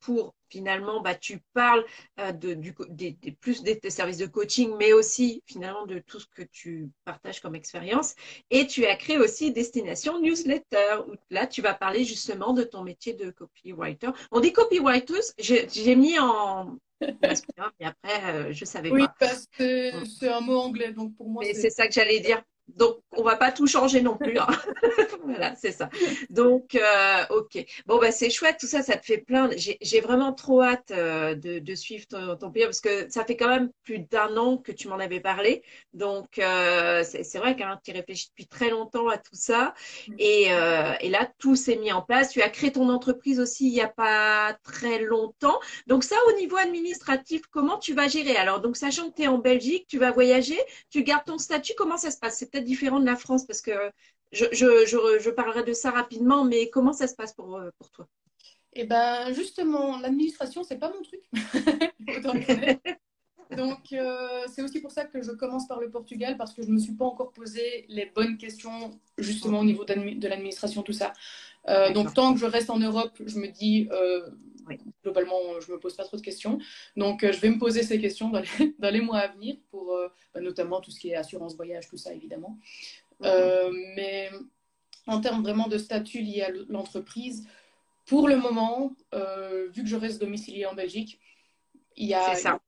pour 0.00 0.34
finalement, 0.52 1.00
bah, 1.00 1.14
tu 1.14 1.40
parles 1.54 1.84
euh, 2.20 2.32
de, 2.32 2.52
du, 2.52 2.74
des, 2.90 3.16
plus 3.40 3.62
des, 3.62 3.80
services 3.88 4.18
de 4.18 4.26
coaching, 4.26 4.74
mais 4.78 4.92
aussi 4.92 5.42
finalement 5.46 5.86
de 5.86 5.98
tout 5.98 6.20
ce 6.20 6.26
que 6.26 6.42
tu 6.42 6.90
partages 7.04 7.40
comme 7.40 7.54
expérience. 7.54 8.14
Et 8.50 8.66
tu 8.66 8.84
as 8.84 8.96
créé 8.96 9.18
aussi 9.18 9.50
Destination 9.52 10.20
Newsletter, 10.20 11.00
où 11.08 11.14
là, 11.30 11.46
tu 11.46 11.62
vas 11.62 11.74
parler 11.74 12.04
justement 12.04 12.52
de 12.52 12.64
ton 12.64 12.82
métier 12.82 13.14
de 13.14 13.30
copywriter. 13.30 14.10
On 14.30 14.40
dit 14.40 14.52
copywriter, 14.52 15.20
j'ai 15.38 15.96
mis 15.96 16.18
en... 16.18 16.76
mais 17.00 17.86
après, 17.86 18.34
euh, 18.34 18.52
je 18.52 18.64
savais 18.64 18.90
pas. 18.90 18.94
Oui, 18.94 19.06
parce 19.18 19.46
que 19.46 19.90
c'est 20.06 20.28
un 20.28 20.40
mot 20.40 20.58
anglais, 20.58 20.92
donc 20.92 21.16
pour 21.16 21.28
moi. 21.28 21.42
c'est 21.52 21.70
ça 21.70 21.88
que 21.88 21.94
j'allais 21.94 22.20
dire. 22.20 22.42
Donc, 22.76 22.98
on 23.16 23.22
va 23.22 23.36
pas 23.36 23.52
tout 23.52 23.66
changer 23.66 24.00
non 24.00 24.16
plus. 24.16 24.38
Hein. 24.38 24.46
voilà, 25.24 25.54
c'est 25.54 25.72
ça. 25.72 25.88
Donc, 26.30 26.74
euh, 26.74 27.24
ok. 27.30 27.64
Bon, 27.86 27.98
bah, 27.98 28.12
c'est 28.12 28.30
chouette. 28.30 28.56
Tout 28.60 28.66
ça, 28.66 28.82
ça 28.82 28.96
te 28.96 29.04
fait 29.04 29.18
plein. 29.18 29.50
J'ai 29.56 30.00
vraiment 30.00 30.32
trop 30.32 30.62
hâte 30.62 30.90
euh, 30.90 31.34
de, 31.34 31.58
de, 31.58 31.74
suivre 31.74 32.06
ton, 32.06 32.36
ton 32.36 32.50
pays 32.50 32.64
parce 32.64 32.80
que 32.80 33.10
ça 33.10 33.24
fait 33.24 33.36
quand 33.36 33.48
même 33.48 33.70
plus 33.84 34.00
d'un 34.00 34.36
an 34.36 34.56
que 34.56 34.72
tu 34.72 34.88
m'en 34.88 34.98
avais 34.98 35.20
parlé. 35.20 35.62
Donc, 35.92 36.38
euh, 36.38 37.04
c'est 37.04 37.38
vrai 37.38 37.56
que 37.56 37.62
tu 37.84 37.92
réfléchis 37.92 38.28
depuis 38.30 38.46
très 38.46 38.70
longtemps 38.70 39.08
à 39.08 39.18
tout 39.18 39.34
ça. 39.34 39.74
Mm. 40.08 40.14
Et, 40.18 40.42
et 41.00 41.10
là, 41.10 41.30
tout 41.38 41.56
s'est 41.56 41.76
mis 41.76 41.92
en 41.92 42.02
place. 42.02 42.30
Tu 42.30 42.42
as 42.42 42.48
créé 42.48 42.72
ton 42.72 42.88
entreprise 42.88 43.40
aussi 43.40 43.66
il 43.66 43.72
n'y 43.72 43.80
a 43.80 43.88
pas 43.88 44.56
très 44.62 44.98
longtemps. 45.00 45.58
Donc, 45.86 46.04
ça, 46.04 46.16
au 46.28 46.36
niveau 46.38 46.56
administratif, 46.56 47.42
comment 47.50 47.78
tu 47.78 47.94
vas 47.94 48.08
gérer? 48.08 48.36
Alors, 48.36 48.60
donc, 48.60 48.76
sachant 48.76 49.10
que 49.10 49.16
tu 49.16 49.22
es 49.22 49.26
en 49.26 49.38
Belgique, 49.38 49.86
tu 49.88 49.98
vas 49.98 50.10
voyager, 50.10 50.58
tu 50.90 51.02
gardes 51.02 51.24
ton 51.24 51.38
statut, 51.38 51.74
comment 51.76 51.96
ça 51.96 52.10
se 52.10 52.18
passe? 52.18 52.38
Différent 52.62 53.00
de 53.00 53.06
la 53.06 53.16
France 53.16 53.46
parce 53.46 53.60
que 53.60 53.72
je, 54.32 54.46
je, 54.52 54.86
je, 55.20 55.30
parlerai 55.30 55.62
de 55.62 55.72
ça 55.72 55.90
rapidement, 55.90 56.44
mais 56.44 56.70
comment 56.70 56.92
ça 56.92 57.06
se 57.06 57.14
passe 57.14 57.34
pour, 57.34 57.56
euh, 57.56 57.70
pour 57.78 57.90
toi? 57.90 58.08
Eh 58.74 58.84
ben, 58.84 59.32
justement, 59.34 59.98
l'administration, 59.98 60.64
c'est 60.64 60.78
pas 60.78 60.90
mon 60.90 61.02
truc. 61.02 61.20
Donc, 63.56 63.92
euh, 63.92 64.44
c'est 64.48 64.62
aussi 64.62 64.80
pour 64.80 64.90
ça 64.90 65.04
que 65.04 65.22
je 65.22 65.30
commence 65.32 65.66
par 65.66 65.80
le 65.80 65.90
Portugal, 65.90 66.36
parce 66.36 66.52
que 66.52 66.62
je 66.62 66.68
ne 66.68 66.74
me 66.74 66.78
suis 66.78 66.92
pas 66.92 67.04
encore 67.04 67.32
posé 67.32 67.84
les 67.88 68.06
bonnes 68.06 68.36
questions, 68.36 68.98
justement, 69.18 69.60
au 69.60 69.64
niveau 69.64 69.84
de 69.84 70.28
l'administration, 70.28 70.82
tout 70.82 70.92
ça. 70.92 71.12
Euh, 71.68 71.92
donc, 71.92 72.14
tant 72.14 72.34
que 72.34 72.40
je 72.40 72.46
reste 72.46 72.70
en 72.70 72.78
Europe, 72.78 73.18
je 73.24 73.38
me 73.38 73.48
dis, 73.48 73.88
euh, 73.92 74.28
globalement, 75.02 75.38
je 75.60 75.70
ne 75.70 75.76
me 75.76 75.80
pose 75.80 75.94
pas 75.94 76.04
trop 76.04 76.16
de 76.16 76.22
questions. 76.22 76.58
Donc, 76.96 77.20
je 77.22 77.38
vais 77.38 77.50
me 77.50 77.58
poser 77.58 77.82
ces 77.82 78.00
questions 78.00 78.30
dans 78.30 78.42
les, 78.90 79.00
mois 79.00 79.18
à 79.18 79.28
venir, 79.28 79.56
pour 79.70 79.96
bah, 80.34 80.40
notamment 80.40 80.80
tout 80.80 80.90
ce 80.90 81.00
qui 81.00 81.10
est 81.10 81.16
assurance 81.16 81.56
voyage, 81.56 81.88
tout 81.88 81.98
ça, 81.98 82.12
évidemment. 82.12 82.58
mais 83.20 84.30
en 85.06 85.20
termes 85.20 85.42
vraiment 85.42 85.66
de 85.66 85.78
statut 85.78 86.20
lié 86.20 86.42
à 86.42 86.50
l'entreprise, 86.68 87.46
pour 88.06 88.28
le 88.28 88.36
moment, 88.36 88.94
vu 89.72 89.82
que 89.82 89.88
je 89.88 89.96
reste 89.96 90.20
domicilié 90.20 90.66
en 90.66 90.74
Belgique, 90.74 91.20
il 91.96 92.08
y 92.08 92.14
a, 92.14 92.34
ça 92.34 92.58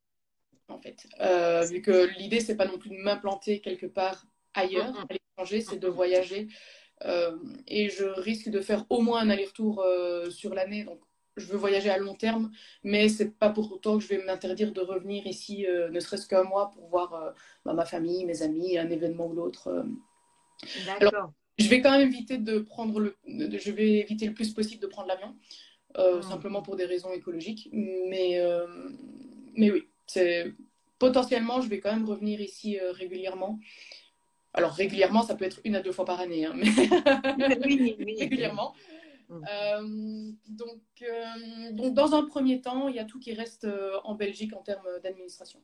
en 0.75 0.81
fait. 0.81 1.07
Euh, 1.21 1.65
vu 1.65 1.81
que 1.81 2.09
l'idée, 2.19 2.41
c'est 2.41 2.57
pas 2.57 2.67
non 2.67 2.79
plus 2.79 2.91
de 2.91 2.97
m'implanter 2.97 3.61
quelque 3.61 3.87
part 3.87 4.27
ailleurs, 4.53 4.95
à 4.99 5.13
l'étranger, 5.13 5.61
c'est 5.61 5.79
de 5.79 5.89
voyager. 5.89 6.49
Euh, 7.05 7.37
et 7.67 7.89
je 7.89 8.05
risque 8.05 8.49
de 8.49 8.61
faire 8.61 8.85
au 8.91 9.01
moins 9.01 9.21
un 9.21 9.31
aller-retour 9.31 9.81
euh, 9.81 10.31
sur 10.31 10.55
l'année. 10.55 10.85
Donc, 10.85 11.01
je 11.37 11.47
veux 11.47 11.57
voyager 11.57 11.91
à 11.91 11.99
long 11.99 12.15
terme, 12.15 12.53
mais 12.85 13.09
c'est 13.09 13.37
pas 13.37 13.51
pour 13.51 13.73
autant 13.73 13.99
que 13.99 14.05
je 14.05 14.09
vais 14.09 14.25
m'interdire 14.25 14.73
de 14.73 14.81
revenir 14.81 15.27
ici, 15.27 15.67
ne 15.91 15.99
serait-ce 15.99 16.29
qu'un 16.29 16.45
mois, 16.45 16.71
pour 16.71 16.87
voir 16.87 17.35
bah, 17.65 17.73
ma 17.73 17.85
famille, 17.85 18.25
mes 18.25 18.43
amis, 18.43 18.79
un 18.79 18.89
événement 18.89 19.27
ou 19.27 19.35
l'autre. 19.35 19.85
D'accord. 20.87 21.33
Je 21.59 21.69
vais 21.69 21.81
quand 21.81 21.91
même 21.91 22.07
éviter 22.07 22.39
de 22.39 22.61
prendre 22.61 23.01
le, 23.01 23.17
je 23.27 23.73
vais 23.73 23.95
éviter 23.95 24.27
le 24.27 24.35
plus 24.35 24.55
possible 24.55 24.81
de 24.81 24.87
prendre 24.87 25.09
l'avion, 25.09 25.35
simplement 26.23 26.63
pour 26.63 26.77
des 26.77 26.85
raisons 26.85 27.13
écologiques. 27.13 27.69
Mais, 27.73 28.41
mais 29.57 29.73
oui, 29.73 29.89
potentiellement, 30.99 31.61
je 31.61 31.69
vais 31.69 31.81
quand 31.81 31.93
même 31.93 32.09
revenir 32.09 32.41
ici 32.41 32.79
euh, 32.79 32.93
régulièrement. 32.93 33.59
Alors 34.53 34.73
régulièrement, 34.73 35.23
ça 35.23 35.35
peut 35.35 35.45
être 35.45 35.61
une 35.65 35.77
à 35.77 35.83
deux 35.83 35.93
fois 35.93 36.05
par 36.05 36.21
année, 36.21 36.47
hein, 36.47 36.55
mais 36.55 36.69
oui, 37.67 37.97
oui, 37.99 38.17
régulièrement. 38.19 38.75
Mm. 39.29 39.45
Euh, 39.51 40.33
donc, 40.49 40.83
euh, 41.03 41.73
donc, 41.73 41.95
dans 41.95 42.15
un 42.15 42.25
premier 42.25 42.61
temps, 42.61 42.89
il 42.89 42.95
y 42.95 43.01
a 43.01 43.05
tout 43.05 43.19
qui 43.19 43.35
reste 43.35 43.67
en 44.05 44.15
Belgique 44.15 44.55
en 44.55 44.63
termes 44.63 44.89
d'administration. 45.03 45.61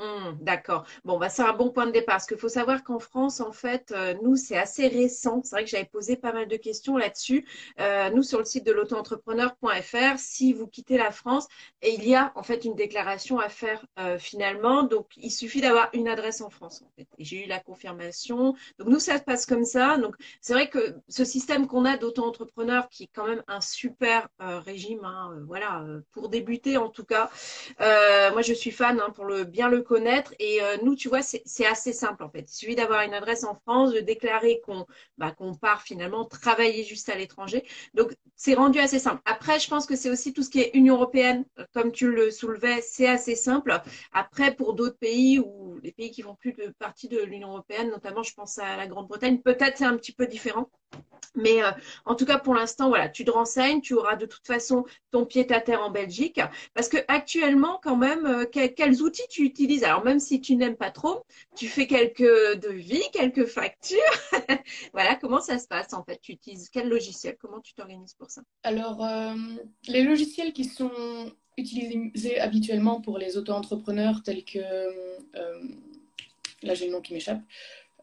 Mmh, 0.00 0.38
d'accord. 0.40 0.86
Bon, 1.04 1.18
bah, 1.18 1.28
c'est 1.28 1.42
un 1.42 1.52
bon 1.52 1.70
point 1.70 1.86
de 1.86 1.90
départ. 1.92 2.14
Parce 2.14 2.26
qu'il 2.26 2.38
faut 2.38 2.48
savoir 2.48 2.82
qu'en 2.82 2.98
France, 2.98 3.40
en 3.40 3.52
fait, 3.52 3.92
euh, 3.92 4.14
nous, 4.22 4.34
c'est 4.34 4.56
assez 4.56 4.88
récent. 4.88 5.42
C'est 5.44 5.54
vrai 5.54 5.64
que 5.64 5.70
j'avais 5.70 5.84
posé 5.84 6.16
pas 6.16 6.32
mal 6.32 6.48
de 6.48 6.56
questions 6.56 6.96
là-dessus. 6.96 7.46
Euh, 7.80 8.08
nous, 8.10 8.22
sur 8.22 8.38
le 8.38 8.46
site 8.46 8.64
de 8.64 8.72
l'auto-entrepreneur.fr, 8.72 10.18
si 10.18 10.54
vous 10.54 10.66
quittez 10.66 10.96
la 10.96 11.10
France, 11.10 11.48
et 11.82 11.94
il 11.94 12.08
y 12.08 12.14
a 12.14 12.32
en 12.34 12.42
fait 12.42 12.64
une 12.64 12.74
déclaration 12.74 13.38
à 13.38 13.50
faire 13.50 13.84
euh, 13.98 14.18
finalement. 14.18 14.84
Donc, 14.84 15.10
il 15.18 15.30
suffit 15.30 15.60
d'avoir 15.60 15.90
une 15.92 16.08
adresse 16.08 16.40
en 16.40 16.48
France. 16.48 16.82
Et 16.96 17.06
j'ai 17.18 17.44
eu 17.44 17.46
la 17.46 17.60
confirmation. 17.60 18.54
Donc, 18.78 18.88
nous, 18.88 19.00
ça 19.00 19.18
se 19.18 19.22
passe 19.22 19.44
comme 19.44 19.64
ça. 19.64 19.98
Donc, 19.98 20.16
c'est 20.40 20.54
vrai 20.54 20.70
que 20.70 20.94
ce 21.08 21.24
système 21.26 21.66
qu'on 21.66 21.84
a 21.84 21.98
d'auto-entrepreneur, 21.98 22.88
qui 22.88 23.04
est 23.04 23.10
quand 23.12 23.26
même 23.26 23.42
un 23.48 23.60
super 23.60 24.28
régime, 24.38 25.04
hein, 25.04 25.32
voilà, 25.46 25.84
pour 26.12 26.30
débuter 26.30 26.78
en 26.78 26.88
tout 26.88 27.04
cas. 27.04 27.30
moi, 27.78 28.40
je 28.42 28.54
suis 28.54 28.70
fan 28.70 28.98
hein, 29.00 29.10
pour 29.10 29.26
le 29.26 29.44
bien 29.44 29.68
le 29.68 29.82
connaître. 29.90 30.32
Et 30.38 30.62
euh, 30.62 30.76
nous, 30.84 30.94
tu 30.94 31.08
vois, 31.08 31.20
c'est 31.22 31.66
assez 31.66 31.92
simple 31.92 32.22
en 32.22 32.30
fait. 32.30 32.42
Il 32.48 32.54
suffit 32.54 32.76
d'avoir 32.76 33.02
une 33.02 33.12
adresse 33.12 33.42
en 33.42 33.56
France, 33.56 33.92
de 33.92 33.98
déclarer 33.98 34.60
qu'on 34.64 34.86
bah, 35.18 35.32
qu'on 35.32 35.52
part 35.56 35.82
finalement 35.82 36.24
travailler 36.24 36.84
juste 36.84 37.08
à 37.08 37.16
l'étranger. 37.16 37.64
Donc, 37.94 38.14
c'est 38.36 38.54
rendu 38.54 38.78
assez 38.78 39.00
simple. 39.00 39.20
Après, 39.24 39.58
je 39.58 39.68
pense 39.68 39.86
que 39.86 39.96
c'est 39.96 40.08
aussi 40.08 40.32
tout 40.32 40.44
ce 40.44 40.50
qui 40.50 40.60
est 40.60 40.70
Union 40.74 40.94
européenne, 40.94 41.44
comme 41.74 41.90
tu 41.90 42.08
le 42.12 42.30
soulevais, 42.30 42.80
c'est 42.82 43.08
assez 43.08 43.34
simple. 43.34 43.80
Après, 44.12 44.54
pour 44.54 44.74
d'autres 44.74 44.98
pays 44.98 45.40
ou 45.40 45.80
les 45.82 45.90
pays 45.90 46.12
qui 46.12 46.22
font 46.22 46.36
plus 46.36 46.52
de 46.52 46.72
partie 46.78 47.08
de 47.08 47.20
l'Union 47.20 47.48
européenne, 47.48 47.90
notamment, 47.90 48.22
je 48.22 48.34
pense 48.34 48.58
à 48.58 48.76
la 48.76 48.86
Grande-Bretagne, 48.86 49.40
peut-être 49.40 49.78
c'est 49.78 49.84
un 49.84 49.96
petit 49.96 50.12
peu 50.12 50.26
différent. 50.28 50.70
Mais 51.34 51.62
euh, 51.62 51.70
en 52.04 52.14
tout 52.14 52.24
cas, 52.24 52.38
pour 52.38 52.54
l'instant, 52.54 52.88
voilà, 52.88 53.08
tu 53.08 53.24
te 53.24 53.30
renseignes, 53.30 53.80
tu 53.80 53.94
auras 53.94 54.16
de 54.16 54.26
toute 54.26 54.46
façon 54.46 54.84
ton 55.10 55.26
pied 55.26 55.50
à 55.52 55.60
terre 55.60 55.82
en 55.82 55.90
Belgique. 55.90 56.40
Parce 56.74 56.88
que 56.88 56.98
actuellement, 57.08 57.78
quand 57.82 57.96
même, 57.96 58.26
euh, 58.26 58.44
quels 58.44 59.02
outils 59.02 59.28
tu 59.30 59.42
utilises 59.42 59.69
Alors, 59.84 60.04
même 60.04 60.20
si 60.20 60.40
tu 60.40 60.56
n'aimes 60.56 60.76
pas 60.76 60.90
trop, 60.90 61.24
tu 61.56 61.68
fais 61.68 61.86
quelques 61.86 62.22
devis, 62.60 63.02
quelques 63.12 63.46
factures. 63.46 63.98
voilà, 64.92 65.14
comment 65.16 65.40
ça 65.40 65.58
se 65.58 65.66
passe 65.66 65.92
en 65.92 66.04
fait? 66.04 66.18
Tu 66.20 66.32
utilises 66.32 66.68
quel 66.70 66.88
logiciel? 66.88 67.36
Comment 67.40 67.60
tu 67.60 67.74
t'organises 67.74 68.14
pour 68.14 68.30
ça? 68.30 68.42
Alors, 68.62 69.04
euh, 69.04 69.34
les 69.88 70.02
logiciels 70.02 70.52
qui 70.52 70.64
sont 70.64 70.90
utilisés 71.56 72.40
habituellement 72.40 73.00
pour 73.00 73.18
les 73.18 73.36
auto-entrepreneurs, 73.36 74.22
tels 74.22 74.44
que. 74.44 74.58
là, 76.62 76.74
j'ai 76.74 76.86
le 76.86 76.92
nom 76.92 77.00
qui 77.00 77.14
m'échappe. 77.14 77.40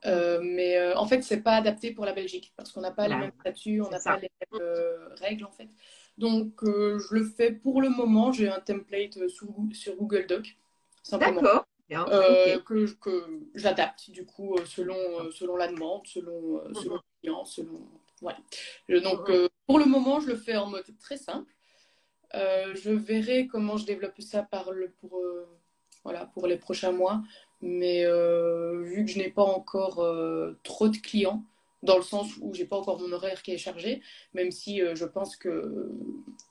Euh, 0.06 0.40
mais 0.44 0.78
euh, 0.78 0.96
en 0.96 1.06
fait, 1.06 1.22
c'est 1.22 1.42
pas 1.42 1.56
adapté 1.56 1.92
pour 1.92 2.06
la 2.06 2.14
Belgique 2.14 2.54
parce 2.56 2.72
qu'on 2.72 2.82
n'a 2.82 2.92
pas 2.92 3.08
les 3.08 3.16
mêmes 3.16 3.32
statuts, 3.40 3.82
on 3.82 3.90
n'a 3.90 4.00
pas 4.00 4.18
les 4.18 4.30
mêmes 4.42 4.62
euh, 4.62 5.10
règles 5.16 5.46
en 5.46 5.52
fait. 5.52 5.70
Donc, 6.18 6.54
je 6.64 7.14
le 7.14 7.26
fais 7.26 7.52
pour 7.52 7.82
le 7.82 7.90
moment. 7.90 8.32
J'ai 8.32 8.50
un 8.50 8.60
template 8.60 9.28
sur, 9.28 9.48
sur 9.74 9.96
Google 9.96 10.26
Doc, 10.28 10.58
simplement. 11.10 11.42
D'accord. 11.42 11.66
que, 12.66 12.94
que 12.96 13.40
j'adapte 13.56 14.12
du 14.12 14.26
coup 14.26 14.58
selon, 14.66 15.32
selon 15.32 15.56
la 15.56 15.68
demande, 15.68 16.06
selon, 16.06 16.62
selon 16.74 16.96
le 16.96 17.02
client, 17.22 17.46
selon. 17.46 17.88
Voilà. 18.22 18.40
donc, 19.02 19.32
pour 19.68 19.80
le 19.80 19.86
moment, 19.86 20.20
je 20.20 20.28
le 20.28 20.36
fais 20.36 20.58
en 20.58 20.68
mode 20.68 20.86
très 21.00 21.18
simple. 21.18 21.54
je 22.34 22.92
verrai 22.92 23.48
comment 23.48 23.78
je 23.78 23.86
développe 23.86 24.20
ça 24.20 24.44
par 24.44 24.72
le, 24.72 24.92
pour, 25.00 25.22
voilà, 26.04 26.26
pour 26.26 26.48
les 26.48 26.58
prochains 26.58 26.92
mois. 26.92 27.22
Mais 27.62 28.06
euh, 28.06 28.84
vu 28.84 29.06
que 29.06 29.12
je 29.12 29.18
n'ai 29.18 29.30
pas 29.30 29.44
encore 29.44 30.00
euh, 30.00 30.60
trop 30.64 30.90
de 30.90 30.98
clients, 30.98 31.44
dans 31.84 31.98
le 31.98 32.04
sens 32.04 32.30
où 32.42 32.54
j'ai 32.54 32.66
pas 32.66 32.78
encore 32.78 33.00
mon 33.00 33.12
horaire 33.12 33.42
qui 33.42 33.52
est 33.52 33.58
chargé, 33.58 34.02
même 34.34 34.52
si 34.52 34.82
euh, 34.82 34.96
je 34.96 35.06
pense 35.06 35.36
que 35.36 35.92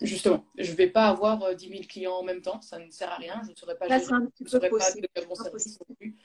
justement, 0.00 0.44
je 0.58 0.72
vais 0.72 0.88
pas 0.88 1.06
avoir 1.06 1.54
10 1.54 1.68
000 1.68 1.80
clients 1.88 2.14
en 2.14 2.22
même 2.22 2.42
temps, 2.42 2.60
ça 2.60 2.78
ne 2.78 2.90
sert 2.90 3.10
à 3.10 3.16
rien, 3.16 3.40
je 3.44 3.50
ne 3.50 3.54
saurais 3.56 3.76
pas, 3.76 3.88
gérer, 3.88 4.00
je 4.38 4.44
ne 4.44 4.48
saurais 4.48 4.68
pas 4.68 4.90
de 4.90 5.26
mon 5.28 5.34
service 5.34 5.78
non 5.80 5.94
plus. 5.94 6.15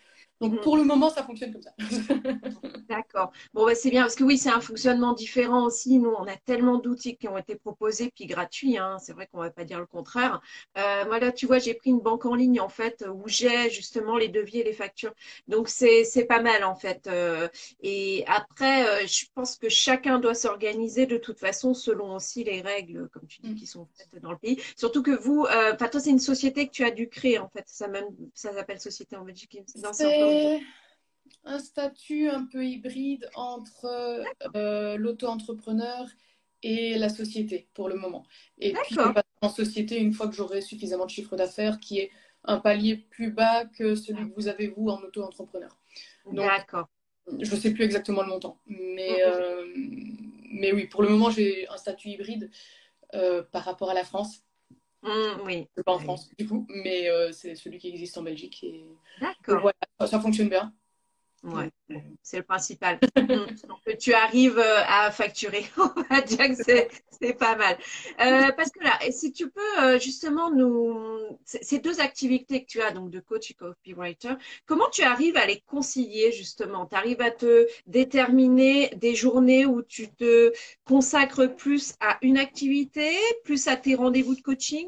Donc 0.41 0.53
mm. 0.53 0.59
pour 0.61 0.75
le 0.75 0.83
moment, 0.83 1.09
ça 1.09 1.23
fonctionne 1.23 1.53
comme 1.53 1.61
ça. 1.61 1.71
D'accord. 2.89 3.31
Bon, 3.53 3.65
bah, 3.65 3.75
c'est 3.75 3.91
bien 3.91 4.01
parce 4.01 4.15
que 4.15 4.23
oui, 4.23 4.37
c'est 4.37 4.49
un 4.49 4.59
fonctionnement 4.59 5.13
différent 5.13 5.65
aussi. 5.65 5.99
Nous, 5.99 6.09
on 6.09 6.25
a 6.25 6.35
tellement 6.35 6.79
d'outils 6.79 7.15
qui 7.15 7.27
ont 7.27 7.37
été 7.37 7.55
proposés 7.55 8.11
puis 8.13 8.25
gratuits. 8.25 8.77
Hein. 8.77 8.97
C'est 8.99 9.13
vrai 9.13 9.27
qu'on 9.31 9.39
va 9.39 9.51
pas 9.51 9.63
dire 9.63 9.79
le 9.79 9.85
contraire. 9.85 10.41
Euh, 10.77 11.05
moi 11.05 11.19
là, 11.19 11.31
tu 11.31 11.45
vois, 11.45 11.59
j'ai 11.59 11.75
pris 11.75 11.91
une 11.91 11.99
banque 11.99 12.25
en 12.25 12.33
ligne 12.33 12.59
en 12.59 12.69
fait 12.69 13.05
où 13.07 13.27
j'ai 13.27 13.69
justement 13.69 14.17
les 14.17 14.29
devis 14.29 14.59
et 14.59 14.63
les 14.63 14.73
factures. 14.73 15.13
Donc 15.47 15.69
c'est 15.69 16.25
pas 16.27 16.41
mal 16.41 16.63
en 16.63 16.75
fait. 16.75 17.07
Euh, 17.07 17.47
et 17.81 18.23
après, 18.27 18.87
euh, 18.87 19.07
je 19.07 19.25
pense 19.35 19.57
que 19.57 19.69
chacun 19.69 20.17
doit 20.17 20.33
s'organiser 20.33 21.05
de 21.05 21.17
toute 21.17 21.39
façon 21.39 21.75
selon 21.75 22.15
aussi 22.15 22.43
les 22.43 22.61
règles, 22.61 23.09
comme 23.09 23.27
tu 23.27 23.41
dis, 23.41 23.51
mm. 23.51 23.55
qui 23.55 23.67
sont 23.67 23.87
faites 23.95 24.21
dans 24.21 24.31
le 24.31 24.37
pays. 24.37 24.59
Surtout 24.75 25.03
que 25.03 25.11
vous, 25.11 25.45
enfin 25.73 25.87
toi, 25.87 25.99
c'est 25.99 26.09
une 26.09 26.19
société 26.19 26.65
que 26.67 26.71
tu 26.71 26.83
as 26.83 26.91
dû 26.91 27.09
créer 27.09 27.37
en 27.37 27.49
fait. 27.49 27.63
Ça 27.67 27.87
même 27.87 28.05
ça 28.33 28.53
s'appelle 28.53 28.79
société 28.79 29.15
en 29.15 29.23
Belgique. 29.23 29.59
Un 31.43 31.59
statut 31.59 32.29
un 32.29 32.45
peu 32.45 32.63
hybride 32.63 33.29
entre 33.33 34.23
euh, 34.55 34.95
l'auto-entrepreneur 34.97 36.07
et 36.61 36.97
la 36.97 37.09
société 37.09 37.67
pour 37.73 37.89
le 37.89 37.95
moment. 37.95 38.25
Et 38.59 38.73
puis 38.73 38.97
en 39.41 39.49
société 39.49 39.97
une 39.97 40.13
fois 40.13 40.27
que 40.27 40.35
j'aurai 40.35 40.61
suffisamment 40.61 41.05
de 41.05 41.09
chiffre 41.09 41.35
d'affaires 41.35 41.79
qui 41.79 41.97
est 41.97 42.11
un 42.43 42.59
palier 42.59 42.95
plus 42.95 43.31
bas 43.31 43.65
que 43.65 43.95
celui 43.95 44.29
que 44.29 44.35
vous 44.35 44.47
avez 44.47 44.67
vous 44.67 44.89
en 44.89 45.01
auto-entrepreneur. 45.01 45.75
D'accord. 46.31 46.87
Je 47.39 47.53
ne 47.53 47.59
sais 47.59 47.71
plus 47.71 47.83
exactement 47.83 48.21
le 48.21 48.27
montant. 48.27 48.59
Mais, 48.67 49.23
euh, 49.25 49.65
mais 50.51 50.71
oui, 50.73 50.87
pour 50.87 51.03
le 51.03 51.09
moment, 51.09 51.29
j'ai 51.29 51.67
un 51.69 51.77
statut 51.77 52.09
hybride 52.09 52.51
euh, 53.13 53.43
par 53.43 53.63
rapport 53.63 53.89
à 53.89 53.93
la 53.93 54.03
France. 54.03 54.43
Mmh, 55.03 55.41
oui. 55.45 55.67
Pas 55.85 55.93
en 55.93 55.99
France, 55.99 56.29
du 56.37 56.47
coup, 56.47 56.67
mais 56.69 57.09
euh, 57.09 57.31
c'est 57.31 57.55
celui 57.55 57.77
qui 57.79 57.89
existe 57.89 58.17
en 58.17 58.23
Belgique. 58.23 58.63
Et... 58.63 58.85
D'accord. 59.19 59.71
ça 60.05 60.19
fonctionne 60.19 60.49
bien. 60.49 60.73
Ouais, 61.43 61.71
c'est 62.21 62.37
le 62.37 62.43
principal. 62.43 62.99
que 63.85 63.95
tu 63.97 64.13
arrives 64.13 64.59
euh, 64.59 64.83
à 64.85 65.09
facturer, 65.11 65.65
on 65.77 66.01
va 66.09 66.21
dire 66.21 66.49
que 66.49 66.63
c'est 66.63 67.33
pas 67.33 67.55
mal. 67.55 67.77
Euh, 68.19 68.51
parce 68.51 68.69
que 68.69 68.83
là, 68.83 68.99
si 69.09 69.31
tu 69.31 69.49
peux 69.49 69.99
justement 69.99 70.51
nous, 70.51 71.39
ces 71.45 71.79
deux 71.79 71.99
activités 71.99 72.63
que 72.63 72.67
tu 72.67 72.81
as, 72.81 72.91
donc 72.91 73.09
de 73.09 73.19
coach 73.19 73.49
et 73.49 73.53
copywriter, 73.55 74.33
comment 74.67 74.89
tu 74.91 75.01
arrives 75.01 75.35
à 75.37 75.47
les 75.47 75.61
concilier 75.61 76.31
justement? 76.31 76.85
Tu 76.85 76.95
arrives 76.95 77.21
à 77.21 77.31
te 77.31 77.67
déterminer 77.87 78.89
des 78.97 79.15
journées 79.15 79.65
où 79.65 79.81
tu 79.81 80.11
te 80.11 80.53
consacres 80.85 81.47
plus 81.55 81.95
à 82.01 82.19
une 82.21 82.37
activité, 82.37 83.09
plus 83.43 83.67
à 83.67 83.77
tes 83.77 83.95
rendez-vous 83.95 84.35
de 84.35 84.41
coaching 84.41 84.87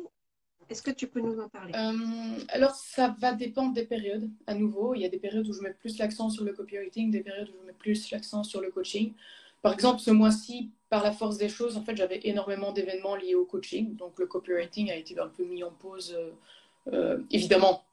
est-ce 0.74 0.82
que 0.82 0.90
tu 0.90 1.08
peux 1.08 1.22
nous 1.22 1.40
en 1.40 1.50
parler? 1.50 1.72
Euh, 1.76 2.44
Alors, 2.50 2.74
ça 2.74 3.16
va 3.20 3.34
dépendre 3.34 3.74
des 3.74 3.86
périodes. 3.86 4.28
À 4.48 4.56
nouveau, 4.56 4.96
il 4.96 5.02
y 5.02 5.06
a 5.06 5.10
des 5.10 5.20
périodes 5.20 5.48
où 5.48 5.54
je 5.54 5.62
mets 5.62 5.74
plus 5.74 6.00
l'accent 6.00 6.32
sur 6.32 6.44
le 6.44 6.52
copywriting, 6.52 7.12
des 7.12 7.22
périodes 7.22 7.50
où 7.50 7.62
je 7.62 7.68
mets 7.68 7.78
plus 7.78 8.10
l'accent 8.10 8.44
sur 8.44 8.60
le 8.60 8.72
coaching. 8.72 9.14
Par 9.62 9.72
exemple, 9.72 10.00
ce 10.00 10.10
mois-ci, 10.10 10.72
par 10.90 11.04
la 11.04 11.12
force 11.12 11.38
des 11.38 11.48
choses, 11.48 11.78
en 11.78 11.84
fait, 11.84 11.96
j'avais 11.96 12.22
énormément 12.24 12.72
d'événements 12.72 13.16
liés 13.16 13.36
au 13.36 13.46
coaching. 13.46 13.96
Donc, 13.96 14.18
le 14.18 14.26
copywriting 14.26 14.90
a 14.90 14.96
été 14.96 15.18
un 15.20 15.28
peu 15.28 15.46
mis 15.46 15.64
en 15.64 15.72
pause. 15.72 16.16
Euh, 16.18 16.32
euh, 16.92 17.20
évidemment, 17.30 17.84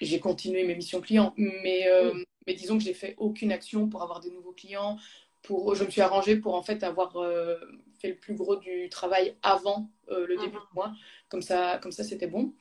j'ai 0.00 0.18
continué 0.18 0.66
mes 0.66 0.74
missions 0.74 1.00
clients. 1.00 1.34
Mais, 1.36 1.86
euh, 1.86 2.14
mais 2.48 2.54
disons 2.54 2.76
que 2.76 2.82
j'ai 2.82 2.94
fait 2.94 3.14
aucune 3.16 3.52
action 3.52 3.88
pour 3.88 4.02
avoir 4.02 4.18
des 4.18 4.32
nouveaux 4.32 4.52
clients. 4.52 4.98
Pour, 5.44 5.74
je 5.74 5.84
me 5.84 5.90
suis 5.90 6.00
arrangée 6.00 6.36
pour 6.36 6.54
en 6.54 6.62
fait 6.62 6.82
avoir 6.82 7.16
euh, 7.16 7.56
fait 8.00 8.08
le 8.08 8.16
plus 8.16 8.34
gros 8.34 8.56
du 8.56 8.88
travail 8.88 9.36
avant 9.42 9.90
euh, 10.10 10.26
le 10.26 10.36
début 10.36 10.56
mhm. 10.56 10.62
du 10.62 10.74
mois. 10.74 10.92
Comme 11.28 11.42
ça, 11.42 11.78
comme 11.82 11.92
ça 11.92 12.04
c'était 12.04 12.26
bon. 12.26 12.52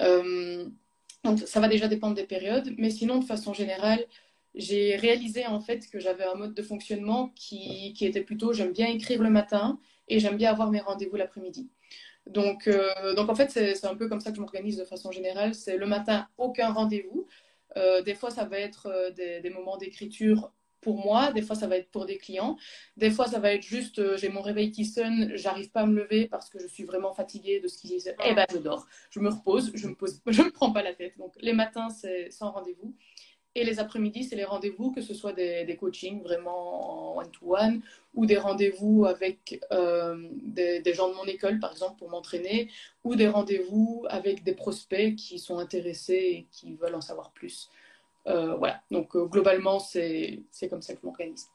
donc 0.00 1.38
ça 1.46 1.60
va 1.60 1.68
déjà 1.68 1.88
dépendre 1.88 2.14
des 2.14 2.24
périodes. 2.24 2.74
Mais 2.76 2.90
sinon, 2.90 3.18
de 3.18 3.24
façon 3.24 3.54
générale, 3.54 4.04
j'ai 4.54 4.96
réalisé 4.96 5.46
en 5.46 5.60
fait 5.60 5.88
que 5.90 5.98
j'avais 5.98 6.24
un 6.24 6.34
mode 6.34 6.54
de 6.54 6.62
fonctionnement 6.62 7.32
qui, 7.34 7.94
qui 7.94 8.04
était 8.04 8.20
plutôt 8.20 8.52
j'aime 8.52 8.72
bien 8.72 8.88
écrire 8.88 9.22
le 9.22 9.30
matin 9.30 9.78
et 10.08 10.20
j'aime 10.20 10.36
bien 10.36 10.50
avoir 10.50 10.70
mes 10.70 10.80
rendez-vous 10.80 11.16
l'après-midi. 11.16 11.70
Donc, 12.26 12.68
euh, 12.68 13.14
donc 13.14 13.28
en 13.28 13.34
fait, 13.34 13.50
c'est 13.50 13.84
un 13.84 13.96
peu 13.96 14.08
comme 14.08 14.20
ça 14.20 14.30
que 14.30 14.36
je 14.36 14.40
m'organise 14.40 14.76
de 14.76 14.84
façon 14.84 15.10
générale. 15.10 15.54
C'est 15.54 15.76
le 15.76 15.86
matin, 15.86 16.28
aucun 16.38 16.72
rendez-vous. 16.72 17.26
Euh, 17.76 18.02
des 18.02 18.14
fois, 18.14 18.30
ça 18.30 18.44
va 18.44 18.58
être 18.58 18.86
euh, 18.86 19.10
des, 19.10 19.50
moments 19.50 19.76
d'écriture 19.76 20.52
pour 20.82 20.98
moi, 20.98 21.32
des 21.32 21.40
fois 21.40 21.56
ça 21.56 21.66
va 21.66 21.78
être 21.78 21.90
pour 21.90 22.04
des 22.04 22.18
clients, 22.18 22.58
des 22.98 23.10
fois 23.10 23.26
ça 23.26 23.38
va 23.38 23.52
être 23.54 23.62
juste 23.62 24.16
j'ai 24.16 24.28
mon 24.28 24.42
réveil 24.42 24.70
qui 24.70 24.84
sonne, 24.84 25.32
j'arrive 25.34 25.70
pas 25.70 25.80
à 25.80 25.86
me 25.86 25.96
lever 26.02 26.26
parce 26.26 26.50
que 26.50 26.58
je 26.58 26.66
suis 26.66 26.84
vraiment 26.84 27.14
fatiguée 27.14 27.60
de 27.60 27.68
ce 27.68 27.78
qu'ils 27.78 27.90
disent, 27.90 28.14
eh 28.24 28.34
ben 28.34 28.44
je 28.52 28.58
dors, 28.58 28.86
je 29.10 29.20
me 29.20 29.30
repose, 29.30 29.72
je 29.74 29.88
me 29.88 29.94
pose, 29.94 30.20
je 30.26 30.42
me 30.42 30.50
prends 30.50 30.72
pas 30.72 30.82
la 30.82 30.92
tête. 30.92 31.16
Donc 31.16 31.32
les 31.40 31.54
matins 31.54 31.88
c'est 31.88 32.30
sans 32.30 32.50
rendez-vous 32.50 32.94
et 33.54 33.64
les 33.64 33.80
après-midi, 33.80 34.24
c'est 34.24 34.36
les 34.36 34.44
rendez-vous, 34.44 34.92
que 34.92 35.02
ce 35.02 35.12
soit 35.12 35.34
des, 35.34 35.76
coachings 35.78 36.22
vraiment 36.22 37.12
en 37.12 37.18
one-to-one 37.18 37.82
ou 38.14 38.24
des 38.24 38.38
rendez-vous 38.38 39.04
avec 39.04 39.60
euh, 39.72 40.28
des, 40.42 40.94
gens 40.94 41.10
de 41.10 41.14
mon 41.14 41.24
école, 41.24 41.58
par 41.58 41.72
exemple, 41.72 41.98
pour 41.98 42.08
m'entraîner, 42.08 42.70
ou 43.04 43.14
des 43.14 43.28
rendez-vous 43.28 44.06
avec 44.08 44.42
des 44.42 44.54
prospects 44.54 45.16
qui 45.16 45.38
sont 45.38 45.58
intéressés 45.58 46.14
et 46.14 46.46
qui 46.50 46.74
veulent 46.74 46.94
en 46.94 47.02
savoir 47.02 47.30
plus. 47.32 47.68
Euh, 48.28 48.54
voilà, 48.56 48.80
donc 48.90 49.16
euh, 49.16 49.24
globalement, 49.26 49.78
c'est 49.80 50.44
comme 50.70 50.82
ça 50.82 50.94
que 50.94 51.00
je 51.00 51.06
m'organise 51.06 51.50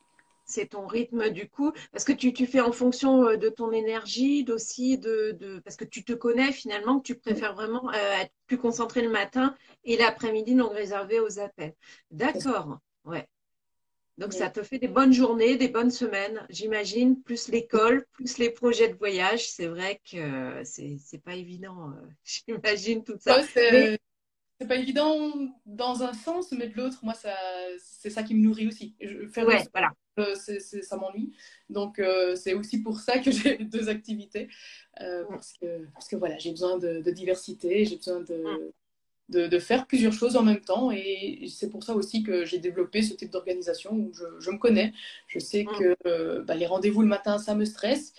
c'est 0.48 0.68
ton 0.68 0.88
rythme 0.88 1.30
du 1.30 1.48
coup 1.48 1.72
Parce 1.92 2.06
que 2.06 2.14
tu, 2.14 2.34
tu, 2.34 2.48
fais 2.48 2.62
en 2.62 2.72
fonction 2.72 3.28
euh, 3.28 3.38
de 3.38 3.50
ton 3.50 3.72
énergie, 3.72 4.44
d'aussi 4.44 4.98
de, 4.98 5.36
de, 5.40 5.60
parce 5.60 5.76
que 5.76 5.86
tu 5.86 6.04
te 6.04 6.14
connais 6.14 6.52
finalement, 6.52 7.00
que 7.00 7.04
tu 7.04 7.16
préfères 7.16 7.54
vraiment 7.54 7.90
euh, 7.90 8.22
être 8.22 8.32
plus 8.48 8.58
concentré 8.58 9.02
le 9.02 9.10
matin 9.10 9.56
et 9.84 9.98
l'après-midi 9.98 10.56
donc 10.56 10.74
réservé 10.74 11.20
aux 11.20 11.40
appels. 11.40 11.76
D'accord, 12.10 12.80
ouais. 13.06 13.28
Donc 14.18 14.34
ça 14.34 14.50
te 14.50 14.64
fait 14.64 14.80
des 14.80 14.88
bonnes 14.88 15.14
journées, 15.14 15.58
des 15.58 15.68
bonnes 15.68 15.92
semaines, 15.92 16.44
j'imagine, 16.50 17.22
plus 17.22 17.50
l'école, 17.50 18.04
plus 18.14 18.40
les 18.40 18.50
projets 18.50 18.88
de 18.88 18.98
voyage. 18.98 19.48
C'est 19.48 19.68
vrai 19.68 20.02
que 20.12 20.64
c'est 20.64 21.22
pas 21.24 21.36
évident, 21.36 21.94
j'imagine 22.24 23.04
tout 23.04 23.18
ça. 23.20 23.44
C'est 24.60 24.68
pas 24.68 24.76
évident 24.78 25.32
dans 25.66 26.04
un 26.04 26.14
sens, 26.14 26.52
mais 26.52 26.68
de 26.68 26.76
l'autre, 26.76 27.00
moi, 27.04 27.14
ça, 27.14 27.36
c'est 27.80 28.10
ça 28.10 28.24
qui 28.24 28.34
me 28.34 28.44
nourrit 28.44 28.68
aussi. 28.68 28.96
Je, 29.00 29.28
faire 29.28 29.46
ouais, 29.46 29.64
voilà. 29.72 29.92
Euh, 30.20 30.36
ça 30.36 30.98
m'ennuie. 30.98 31.32
Donc, 31.70 32.00
euh, 32.00 32.36
c'est 32.36 32.54
aussi 32.54 32.82
pour 32.82 33.00
ça 33.00 33.20
que 33.20 33.32
j'ai 33.32 33.58
deux 33.58 33.90
activités. 33.90 34.50
Euh, 35.02 35.24
parce, 35.30 35.54
que, 35.54 35.86
parce 35.94 36.08
que 36.08 36.16
voilà, 36.16 36.38
j'ai 36.38 36.52
besoin 36.52 36.78
de, 36.78 37.12
diversité, 37.12 37.86
j'ai 37.86 37.98
besoin 37.98 38.22
de, 38.22 38.74
de, 39.30 39.48
de, 39.48 39.60
faire 39.60 39.86
plusieurs 39.86 40.14
choses 40.14 40.36
en 40.36 40.44
même 40.44 40.62
temps. 40.62 40.92
Et 40.92 41.48
c'est 41.56 41.70
pour 41.70 41.84
ça 41.84 41.94
aussi 41.94 42.24
que 42.24 42.46
j'ai 42.46 42.58
développé 42.58 43.04
ce 43.04 43.14
type 43.14 43.32
d'organisation 43.32 43.92
où 43.94 44.12
je, 44.14 44.26
je, 44.40 44.50
me 44.50 44.58
connais. 44.58 44.94
Je 45.28 45.40
sais 45.40 45.66
que 45.66 46.44
bah, 46.44 46.56
les 46.56 46.66
rendez-vous 46.66 47.02
le 47.02 47.08
matin, 47.08 47.38
ça 47.38 47.54
me 47.54 47.66
stresse. 47.66 48.14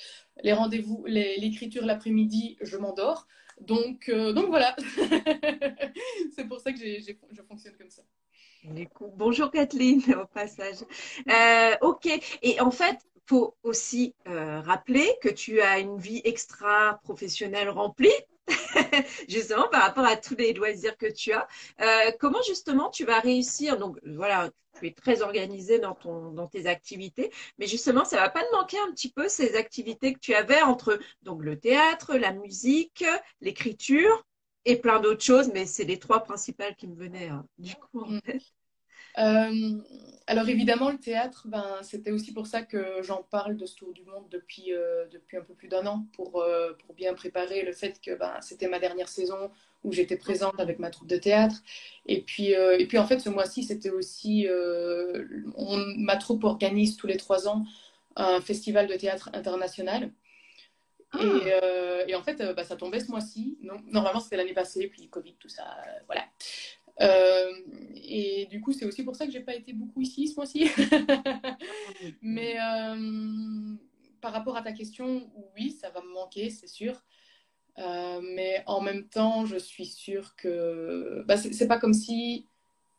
Les 0.44 0.52
rendez-vous, 0.52 1.04
l'écriture 1.06 1.84
l'après-midi, 1.84 2.58
je 2.60 2.76
m'endors. 2.76 3.26
Donc, 3.60 4.10
donc 4.10 4.46
voilà. 4.46 4.74
c'est 6.34 6.46
pour 6.48 6.60
ça 6.60 6.72
que 6.72 6.78
je 6.78 7.42
fonctionne 7.42 7.76
comme 7.76 7.90
ça. 7.90 8.02
Bonjour 9.16 9.50
Kathleen, 9.50 10.02
au 10.14 10.26
passage. 10.26 10.78
Euh, 11.28 11.76
ok, 11.80 12.08
et 12.42 12.60
en 12.60 12.70
fait, 12.70 12.98
faut 13.26 13.54
aussi 13.62 14.14
euh, 14.26 14.60
rappeler 14.60 15.06
que 15.22 15.28
tu 15.28 15.60
as 15.60 15.78
une 15.78 15.98
vie 15.98 16.20
extra 16.24 16.98
professionnelle 17.02 17.68
remplie, 17.68 18.08
justement 19.28 19.68
par 19.68 19.82
rapport 19.82 20.04
à 20.04 20.16
tous 20.16 20.36
les 20.36 20.52
loisirs 20.52 20.96
que 20.96 21.10
tu 21.10 21.32
as. 21.32 21.46
Euh, 21.80 22.12
comment 22.18 22.42
justement 22.46 22.90
tu 22.90 23.04
vas 23.04 23.20
réussir? 23.20 23.78
Donc 23.78 23.98
voilà, 24.04 24.50
tu 24.78 24.86
es 24.86 24.92
très 24.92 25.22
organisée 25.22 25.78
dans, 25.78 25.94
ton, 25.94 26.32
dans 26.32 26.46
tes 26.46 26.66
activités, 26.66 27.32
mais 27.58 27.66
justement, 27.66 28.04
ça 28.04 28.16
va 28.16 28.28
pas 28.28 28.44
te 28.44 28.52
manquer 28.54 28.78
un 28.80 28.92
petit 28.92 29.10
peu 29.10 29.28
ces 29.28 29.56
activités 29.56 30.12
que 30.12 30.20
tu 30.20 30.34
avais 30.34 30.62
entre 30.62 30.98
donc 31.22 31.42
le 31.42 31.58
théâtre, 31.58 32.16
la 32.16 32.32
musique, 32.32 33.04
l'écriture 33.40 34.24
et 34.64 34.76
plein 34.76 35.00
d'autres 35.00 35.24
choses, 35.24 35.50
mais 35.52 35.66
c'est 35.66 35.84
les 35.84 35.98
trois 35.98 36.22
principales 36.22 36.76
qui 36.76 36.88
me 36.88 36.96
venaient 36.96 37.28
hein, 37.28 37.46
du 37.58 37.74
coup 37.74 38.02
en 38.02 38.10
mm. 38.10 38.20
tête. 38.22 38.42
Euh, 39.18 39.78
alors 40.26 40.48
évidemment, 40.48 40.90
le 40.90 40.98
théâtre, 40.98 41.46
ben, 41.46 41.78
c'était 41.82 42.10
aussi 42.10 42.32
pour 42.32 42.46
ça 42.46 42.62
que 42.62 43.02
j'en 43.02 43.22
parle 43.22 43.56
de 43.56 43.66
ce 43.66 43.76
tour 43.76 43.92
du 43.92 44.04
monde 44.04 44.26
depuis, 44.30 44.72
euh, 44.72 45.06
depuis 45.10 45.38
un 45.38 45.42
peu 45.42 45.54
plus 45.54 45.68
d'un 45.68 45.86
an, 45.86 46.06
pour, 46.12 46.40
euh, 46.40 46.72
pour 46.84 46.94
bien 46.94 47.14
préparer 47.14 47.62
le 47.62 47.72
fait 47.72 48.00
que 48.00 48.14
ben, 48.14 48.34
c'était 48.40 48.68
ma 48.68 48.78
dernière 48.78 49.08
saison 49.08 49.50
où 49.84 49.92
j'étais 49.92 50.16
présente 50.16 50.60
avec 50.60 50.78
ma 50.78 50.90
troupe 50.90 51.08
de 51.08 51.16
théâtre. 51.16 51.56
Et 52.06 52.20
puis, 52.20 52.50
et 52.50 52.86
puis 52.86 52.98
en 52.98 53.06
fait, 53.06 53.20
ce 53.20 53.30
mois-ci, 53.30 53.62
c'était 53.62 53.90
aussi... 53.90 54.46
ma 55.56 56.16
troupe 56.16 56.44
organise 56.44 56.96
tous 56.96 57.06
les 57.06 57.16
trois 57.16 57.48
ans 57.48 57.64
un 58.16 58.40
festival 58.40 58.88
de 58.88 58.94
théâtre 58.94 59.30
international. 59.32 60.10
Et, 61.20 61.52
ah. 61.52 62.04
et, 62.08 62.14
en 62.16 62.22
fait, 62.22 62.42
bah, 62.54 62.64
ça 62.64 62.74
tombait 62.76 63.00
ce 63.00 63.10
mois-ci. 63.10 63.56
Normalement, 63.62 64.20
c'était 64.20 64.36
l'année 64.36 64.52
passée, 64.52 64.88
puis 64.88 65.08
Covid, 65.08 65.34
tout 65.38 65.48
ça, 65.48 65.64
voilà. 66.06 66.24
Euh, 67.00 67.37
du 68.58 68.64
coup, 68.64 68.72
c'est 68.72 68.86
aussi 68.86 69.04
pour 69.04 69.14
ça 69.14 69.24
que 69.24 69.30
j'ai 69.30 69.40
pas 69.40 69.54
été 69.54 69.72
beaucoup 69.72 70.00
ici 70.00 70.26
ce 70.26 70.34
mois-ci. 70.34 70.68
Mais 72.22 72.56
euh, 72.58 73.76
par 74.20 74.32
rapport 74.32 74.56
à 74.56 74.62
ta 74.62 74.72
question, 74.72 75.30
oui, 75.54 75.70
ça 75.80 75.90
va 75.90 76.02
me 76.02 76.12
manquer, 76.12 76.50
c'est 76.50 76.66
sûr. 76.66 77.04
Euh, 77.78 78.20
mais 78.20 78.64
en 78.66 78.80
même 78.80 79.04
temps, 79.04 79.46
je 79.46 79.56
suis 79.56 79.86
sûre 79.86 80.34
que 80.34 81.22
bah, 81.28 81.36
c'est 81.36 81.68
pas 81.68 81.78
comme 81.78 81.94
si 81.94 82.48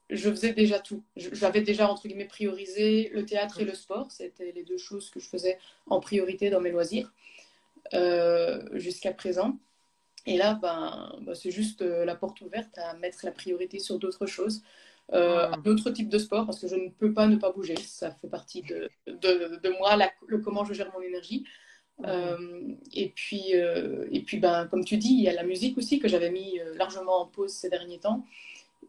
je 0.10 0.30
faisais 0.30 0.54
déjà 0.54 0.80
tout. 0.80 1.04
J'avais 1.18 1.60
déjà, 1.60 1.92
entre 1.92 2.08
guillemets, 2.08 2.24
priorisé 2.24 3.10
le 3.14 3.26
théâtre 3.26 3.60
et 3.60 3.66
le 3.66 3.74
sport. 3.74 4.10
C'était 4.14 4.54
les 4.54 4.64
deux 4.64 4.78
choses 4.78 5.10
que 5.10 5.20
je 5.20 5.28
faisais 5.28 5.60
en 5.88 6.00
priorité 6.00 6.50
dans 6.50 6.62
mes 6.62 6.72
loisirs 6.72 7.14
jusqu'à 8.72 9.12
présent. 9.12 9.60
Et 10.26 10.38
là, 10.38 10.54
ben, 10.54 11.18
ben 11.22 11.34
c'est 11.34 11.52
juste 11.52 11.82
euh, 11.82 12.06
la 12.06 12.16
porte 12.16 12.42
ouverte 12.42 12.78
à 12.78 12.94
mettre 12.96 13.20
la 13.24 13.32
priorité 13.32 13.80
sur 13.80 14.00
d'autres 14.00 14.26
choses, 14.26 14.62
euh, 15.14 15.50
ah. 15.52 15.58
d'autres 15.64 15.90
types 15.92 16.10
de 16.10 16.18
sport, 16.18 16.46
parce 16.46 16.60
que 16.60 16.68
je 16.68 16.76
ne 16.76 16.90
peux 16.90 17.14
pas 17.14 17.28
ne 17.28 17.36
pas 17.36 17.52
bouger. 17.52 17.76
Ça 17.78 18.12
fait 18.12 18.28
partie 18.28 18.62
de, 18.62 18.90
de, 19.08 19.60
de 19.62 19.78
moi, 19.78 19.98
le 20.28 20.40
comment 20.40 20.66
je 20.66 20.74
gère 20.74 20.92
mon 20.94 21.02
énergie. 21.02 21.46
Euh, 22.06 22.76
et 22.94 23.10
puis, 23.10 23.56
euh, 23.56 24.08
et 24.12 24.22
puis 24.22 24.38
ben, 24.38 24.68
comme 24.68 24.86
tu 24.86 24.98
dis, 24.98 25.10
il 25.10 25.22
y 25.22 25.28
a 25.28 25.34
la 25.34 25.44
musique 25.44 25.78
aussi 25.78 26.00
que 26.00 26.08
j'avais 26.08 26.32
mis 26.32 26.60
largement 26.76 27.22
en 27.22 27.26
pause 27.26 27.52
ces 27.52 27.70
derniers 27.70 28.00
temps 28.00 28.26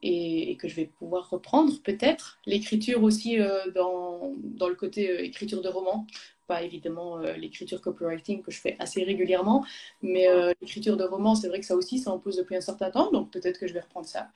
et, 0.02 0.56
que 0.56 0.68
je 0.68 0.76
vais 0.76 0.86
pouvoir 0.86 1.28
reprendre 1.28 1.72
peut-être. 1.82 2.38
L'écriture 2.46 3.02
aussi 3.02 3.38
dans, 3.74 4.32
dans, 4.38 4.68
le 4.68 4.76
côté 4.76 5.24
écriture 5.24 5.60
de 5.60 5.68
roman 5.68 6.06
pas 6.50 6.64
évidemment 6.64 7.18
euh, 7.18 7.34
l'écriture 7.34 7.80
copywriting 7.80 8.42
que 8.42 8.50
je 8.50 8.60
fais 8.60 8.74
assez 8.80 9.04
régulièrement, 9.04 9.64
mais 10.02 10.26
euh, 10.26 10.52
l'écriture 10.60 10.96
de 10.96 11.04
romans, 11.04 11.36
c'est 11.36 11.46
vrai 11.46 11.60
que 11.60 11.66
ça 11.66 11.76
aussi, 11.76 12.00
ça 12.00 12.10
en 12.10 12.18
pose 12.18 12.36
depuis 12.38 12.56
un 12.56 12.60
certain 12.60 12.90
temps, 12.90 13.12
donc 13.12 13.30
peut-être 13.30 13.60
que 13.60 13.68
je 13.68 13.72
vais 13.72 13.78
reprendre 13.88 14.08
ça. 14.08 14.32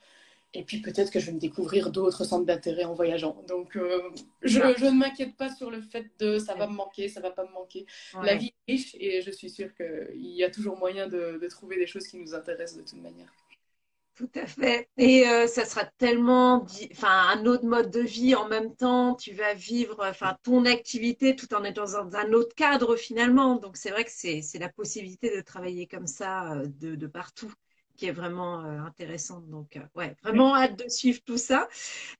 Et 0.55 0.63
puis 0.63 0.81
peut-être 0.81 1.11
que 1.11 1.19
je 1.19 1.27
vais 1.27 1.33
me 1.33 1.39
découvrir 1.39 1.91
d'autres 1.91 2.23
centres 2.23 2.45
d'intérêt 2.45 2.85
en 2.85 2.93
voyageant. 2.93 3.43
Donc 3.47 3.75
euh, 3.75 4.09
je, 4.41 4.59
je, 4.77 4.85
ne 4.85 4.97
m'inquiète 4.97 5.35
pas 5.35 5.53
sur 5.53 5.69
le 5.69 5.81
fait 5.81 6.05
de 6.19 6.39
ça 6.39 6.55
va 6.55 6.67
me 6.67 6.73
manquer, 6.73 7.09
ça 7.09 7.19
va 7.19 7.31
pas 7.31 7.45
me 7.45 7.51
manquer. 7.51 7.85
La 8.23 8.35
vie 8.35 8.53
est 8.67 8.71
riche 8.71 8.95
et 8.99 9.21
je 9.21 9.31
suis 9.31 9.49
sûre 9.49 9.75
qu'il 9.75 10.31
y 10.31 10.43
a 10.43 10.49
toujours 10.49 10.77
moyen 10.77 11.07
de, 11.07 11.37
de 11.41 11.47
trouver 11.47 11.75
des 11.77 11.87
choses 11.87 12.07
qui 12.07 12.17
nous 12.17 12.33
intéressent 12.33 12.77
de 12.77 12.89
toute 12.89 13.01
manière. 13.01 13.31
Tout 14.15 14.29
à 14.35 14.47
fait. 14.47 14.87
Et 14.97 15.27
euh, 15.27 15.45
ça 15.45 15.65
sera 15.65 15.83
tellement, 15.97 16.65
enfin, 16.93 17.35
un 17.35 17.45
autre 17.45 17.65
mode 17.65 17.91
de 17.91 17.99
vie 17.99 18.33
en 18.33 18.47
même 18.47 18.73
temps. 18.73 19.13
Tu 19.15 19.33
vas 19.33 19.53
vivre, 19.53 19.97
enfin, 19.99 20.37
ton 20.41 20.63
activité 20.63 21.35
tout 21.35 21.53
en 21.53 21.65
étant 21.65 21.83
dans 21.83 22.15
un 22.15 22.31
autre 22.31 22.55
cadre 22.55 22.95
finalement. 22.95 23.57
Donc 23.57 23.75
c'est 23.75 23.89
vrai 23.89 24.05
que 24.05 24.11
c'est 24.11 24.41
la 24.57 24.69
possibilité 24.69 25.35
de 25.35 25.41
travailler 25.41 25.85
comme 25.85 26.07
ça 26.07 26.53
euh, 26.53 26.65
de, 26.79 26.95
de 26.95 27.07
partout 27.07 27.51
qui 27.95 28.07
est 28.07 28.11
vraiment 28.11 28.63
euh, 28.63 28.79
intéressante. 28.79 29.49
Donc, 29.49 29.75
euh, 29.77 29.81
ouais, 29.95 30.15
vraiment 30.23 30.55
hâte 30.55 30.77
de 30.83 30.89
suivre 30.89 31.19
tout 31.25 31.37
ça. 31.37 31.67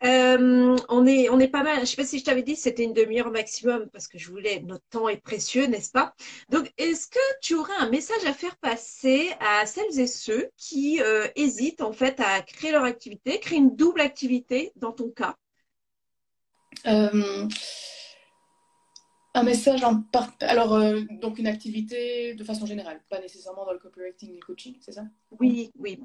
Euh, 0.04 0.76
on, 0.90 1.06
est, 1.06 1.30
on 1.30 1.40
est 1.40 1.48
pas 1.48 1.64
mal. 1.64 1.82
Je 1.82 1.86
sais 1.86 1.96
pas 1.96 2.06
si 2.06 2.20
je 2.20 2.24
t'avais 2.24 2.44
dit, 2.44 2.56
c'était 2.56 2.84
une 2.84 2.94
demi-heure 2.94 3.32
maximum 3.32 3.90
parce 3.92 4.08
que 4.08 4.18
je 4.18 4.30
voulais, 4.30 4.62
notre 4.62 4.86
temps 4.90 5.10
est 5.10 5.22
précieux, 5.22 5.66
n'est-ce 5.66 5.92
pas? 5.92 6.16
Donc, 6.50 6.72
est-ce 6.78 7.08
que 7.08 7.40
tu 7.42 7.56
aurais 7.56 7.76
un 7.80 7.90
message 7.90 8.26
à 8.26 8.34
faire 8.34 8.58
passer 8.58 9.32
à 9.40 9.66
celles 9.66 10.00
et 10.00 10.08
ceux 10.08 10.50
qui 10.58 11.02
hésitent 11.36 11.82
en 11.82 11.92
fait 11.92 12.20
à 12.20 12.42
créer 12.42 12.72
leur 12.72 12.84
activité, 12.84 13.40
créer 13.40 13.60
une 13.60 13.76
double 13.76 14.02
activité 14.02 14.72
dans 14.76 14.92
ton 14.92 15.10
cas? 15.10 15.36
Un 19.36 19.44
message 19.44 19.84
en 19.84 20.02
part... 20.02 20.36
Alors, 20.42 20.74
euh, 20.74 21.02
donc 21.22 21.38
une 21.38 21.48
activité 21.48 22.34
de 22.34 22.44
façon 22.44 22.66
générale, 22.66 23.02
pas 23.10 23.20
nécessairement 23.20 23.66
dans 23.66 23.74
le 23.74 23.80
copywriting 23.80 24.32
et 24.32 24.40
le 24.40 24.46
coaching, 24.46 24.76
c'est 24.80 24.94
ça? 24.94 25.06
Oui, 25.40 25.72
oui. 25.78 26.04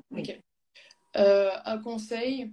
Un 1.14 1.79
conseil, 1.79 2.53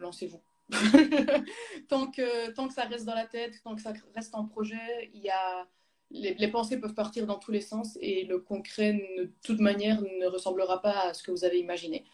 lancez-vous. 0.00 0.40
tant, 1.88 2.10
que, 2.10 2.50
tant 2.52 2.68
que 2.68 2.74
ça 2.74 2.84
reste 2.84 3.04
dans 3.04 3.14
la 3.14 3.26
tête, 3.26 3.60
tant 3.62 3.74
que 3.74 3.82
ça 3.82 3.92
reste 4.14 4.34
en 4.34 4.46
projet, 4.46 5.10
il 5.12 5.20
y 5.20 5.30
a, 5.30 5.66
les, 6.12 6.48
pensées 6.48 6.78
peuvent 6.78 6.94
partir 6.94 7.26
dans 7.26 7.38
tous 7.38 7.52
les 7.52 7.60
sens 7.60 7.98
et 8.00 8.24
le 8.24 8.38
concret, 8.38 8.94
de 9.18 9.30
toute 9.42 9.60
manière, 9.60 10.00
ne 10.00 10.26
ressemblera 10.26 10.80
pas 10.80 11.08
à 11.08 11.14
ce 11.14 11.22
que 11.22 11.30
vous 11.30 11.44
avez 11.44 11.58
imaginé. 11.58 12.04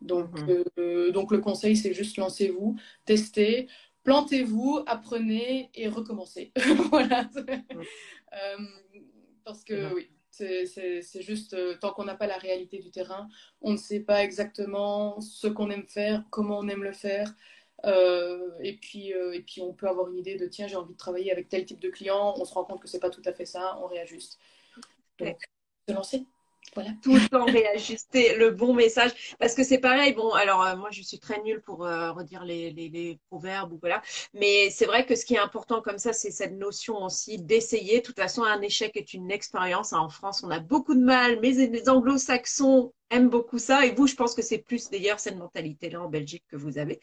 Donc, 0.00 0.40
mhm. 0.40 0.64
euh, 0.78 1.10
donc 1.10 1.32
le 1.32 1.38
conseil, 1.38 1.76
c'est 1.76 1.92
juste 1.92 2.16
lancez-vous, 2.18 2.76
testez, 3.04 3.68
plantez-vous, 4.08 4.82
apprenez 4.86 5.70
et 5.74 5.86
recommencez. 5.86 6.50
voilà. 6.90 7.28
Euh, 8.32 8.56
parce 9.44 9.64
que 9.64 9.92
oui, 9.92 10.10
c'est 10.30 11.20
juste, 11.20 11.52
euh, 11.52 11.76
tant 11.78 11.92
qu'on 11.92 12.04
n'a 12.04 12.14
pas 12.14 12.26
la 12.26 12.38
réalité 12.38 12.78
du 12.78 12.90
terrain, 12.90 13.28
on 13.60 13.72
ne 13.72 13.76
sait 13.76 14.00
pas 14.00 14.24
exactement 14.24 15.20
ce 15.20 15.46
qu'on 15.46 15.68
aime 15.68 15.86
faire, 15.86 16.24
comment 16.30 16.58
on 16.58 16.68
aime 16.68 16.84
le 16.84 16.92
faire. 16.92 17.34
Euh, 17.84 18.50
et, 18.62 18.78
puis, 18.78 19.12
euh, 19.12 19.34
et 19.34 19.40
puis, 19.40 19.60
on 19.60 19.74
peut 19.74 19.88
avoir 19.88 20.08
une 20.08 20.16
idée 20.16 20.36
de 20.36 20.46
tiens, 20.46 20.68
j'ai 20.68 20.76
envie 20.76 20.94
de 20.94 20.98
travailler 20.98 21.30
avec 21.30 21.50
tel 21.50 21.66
type 21.66 21.78
de 21.78 21.90
client. 21.90 22.34
On 22.38 22.46
se 22.46 22.54
rend 22.54 22.64
compte 22.64 22.80
que 22.80 22.88
c'est 22.88 23.00
pas 23.00 23.10
tout 23.10 23.22
à 23.26 23.34
fait 23.34 23.46
ça, 23.46 23.78
on 23.82 23.88
réajuste. 23.88 24.38
Donc, 25.18 25.36
se 25.86 25.92
lancer. 25.92 26.24
Tout 27.02 27.14
le 27.14 27.28
temps 27.28 27.44
réajuster 27.44 28.36
le 28.36 28.50
bon 28.50 28.74
message. 28.74 29.36
Parce 29.38 29.54
que 29.54 29.64
c'est 29.64 29.78
pareil, 29.78 30.12
bon, 30.12 30.30
alors 30.32 30.64
euh, 30.64 30.76
moi 30.76 30.88
je 30.90 31.02
suis 31.02 31.18
très 31.18 31.40
nulle 31.42 31.62
pour 31.62 31.78
redire 31.78 32.44
les, 32.44 32.70
les, 32.70 33.18
proverbes 33.28 33.72
ou 33.72 33.78
voilà. 33.80 34.02
Mais 34.34 34.70
c'est 34.70 34.86
vrai 34.86 35.06
que 35.06 35.14
ce 35.14 35.24
qui 35.24 35.34
est 35.34 35.38
important 35.38 35.80
comme 35.80 35.98
ça, 35.98 36.12
c'est 36.12 36.30
cette 36.30 36.54
notion 36.54 37.02
aussi 37.02 37.38
d'essayer. 37.38 38.00
De 38.00 38.04
toute 38.04 38.18
façon, 38.18 38.42
un 38.42 38.60
échec 38.62 38.96
est 38.96 39.14
une 39.14 39.30
expérience. 39.30 39.92
En 39.92 40.08
France, 40.08 40.42
on 40.42 40.50
a 40.50 40.60
beaucoup 40.60 40.94
de 40.94 41.02
mal, 41.02 41.38
mais 41.40 41.52
les 41.52 41.88
anglo-saxons 41.88 42.92
aime 43.10 43.28
beaucoup 43.28 43.58
ça. 43.58 43.86
Et 43.86 43.92
vous, 43.92 44.06
je 44.06 44.14
pense 44.14 44.34
que 44.34 44.42
c'est 44.42 44.58
plus 44.58 44.90
d'ailleurs 44.90 45.20
cette 45.20 45.36
mentalité-là 45.36 46.02
en 46.02 46.08
Belgique 46.08 46.44
que 46.48 46.56
vous 46.56 46.78
avez. 46.78 47.00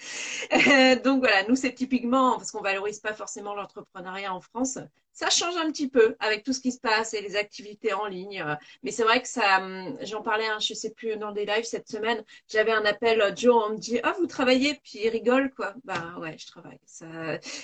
donc 1.04 1.20
voilà, 1.20 1.48
nous, 1.48 1.56
c'est 1.56 1.74
typiquement, 1.74 2.38
parce 2.38 2.52
qu'on 2.52 2.62
valorise 2.62 3.00
pas 3.00 3.14
forcément 3.14 3.56
l'entrepreneuriat 3.56 4.34
en 4.34 4.42
France, 4.42 4.78
ça 5.16 5.30
change 5.30 5.56
un 5.58 5.72
petit 5.72 5.88
peu 5.88 6.16
avec 6.20 6.44
tout 6.44 6.54
ce 6.54 6.60
qui 6.60 6.72
se 6.72 6.80
passe 6.80 7.14
et 7.14 7.22
les 7.22 7.36
activités 7.38 7.94
en 7.94 8.06
ligne. 8.06 8.44
Mais 8.84 8.92
c'est 8.92 9.04
vrai 9.04 9.22
que 9.22 9.28
ça, 9.28 9.62
hum, 9.62 9.98
j'en 10.02 10.22
parlais, 10.22 10.46
hein, 10.46 10.60
je 10.60 10.74
sais 10.74 10.92
plus, 10.92 11.16
dans 11.18 11.32
des 11.32 11.46
lives 11.46 11.64
cette 11.64 11.88
semaine, 11.88 12.24
j'avais 12.48 12.72
un 12.72 12.86
appel, 12.86 13.22
euh, 13.22 13.32
Joe, 13.36 13.64
on 13.68 13.74
me 13.74 13.78
dit, 13.78 14.00
ah, 14.04 14.14
vous 14.20 14.28
travaillez, 14.28 14.80
puis 14.84 15.00
il 15.04 15.10
rigole, 15.10 15.52
quoi. 15.56 15.74
Bah 15.86 16.16
ouais, 16.20 16.36
je 16.38 16.46
travaille. 16.48 16.80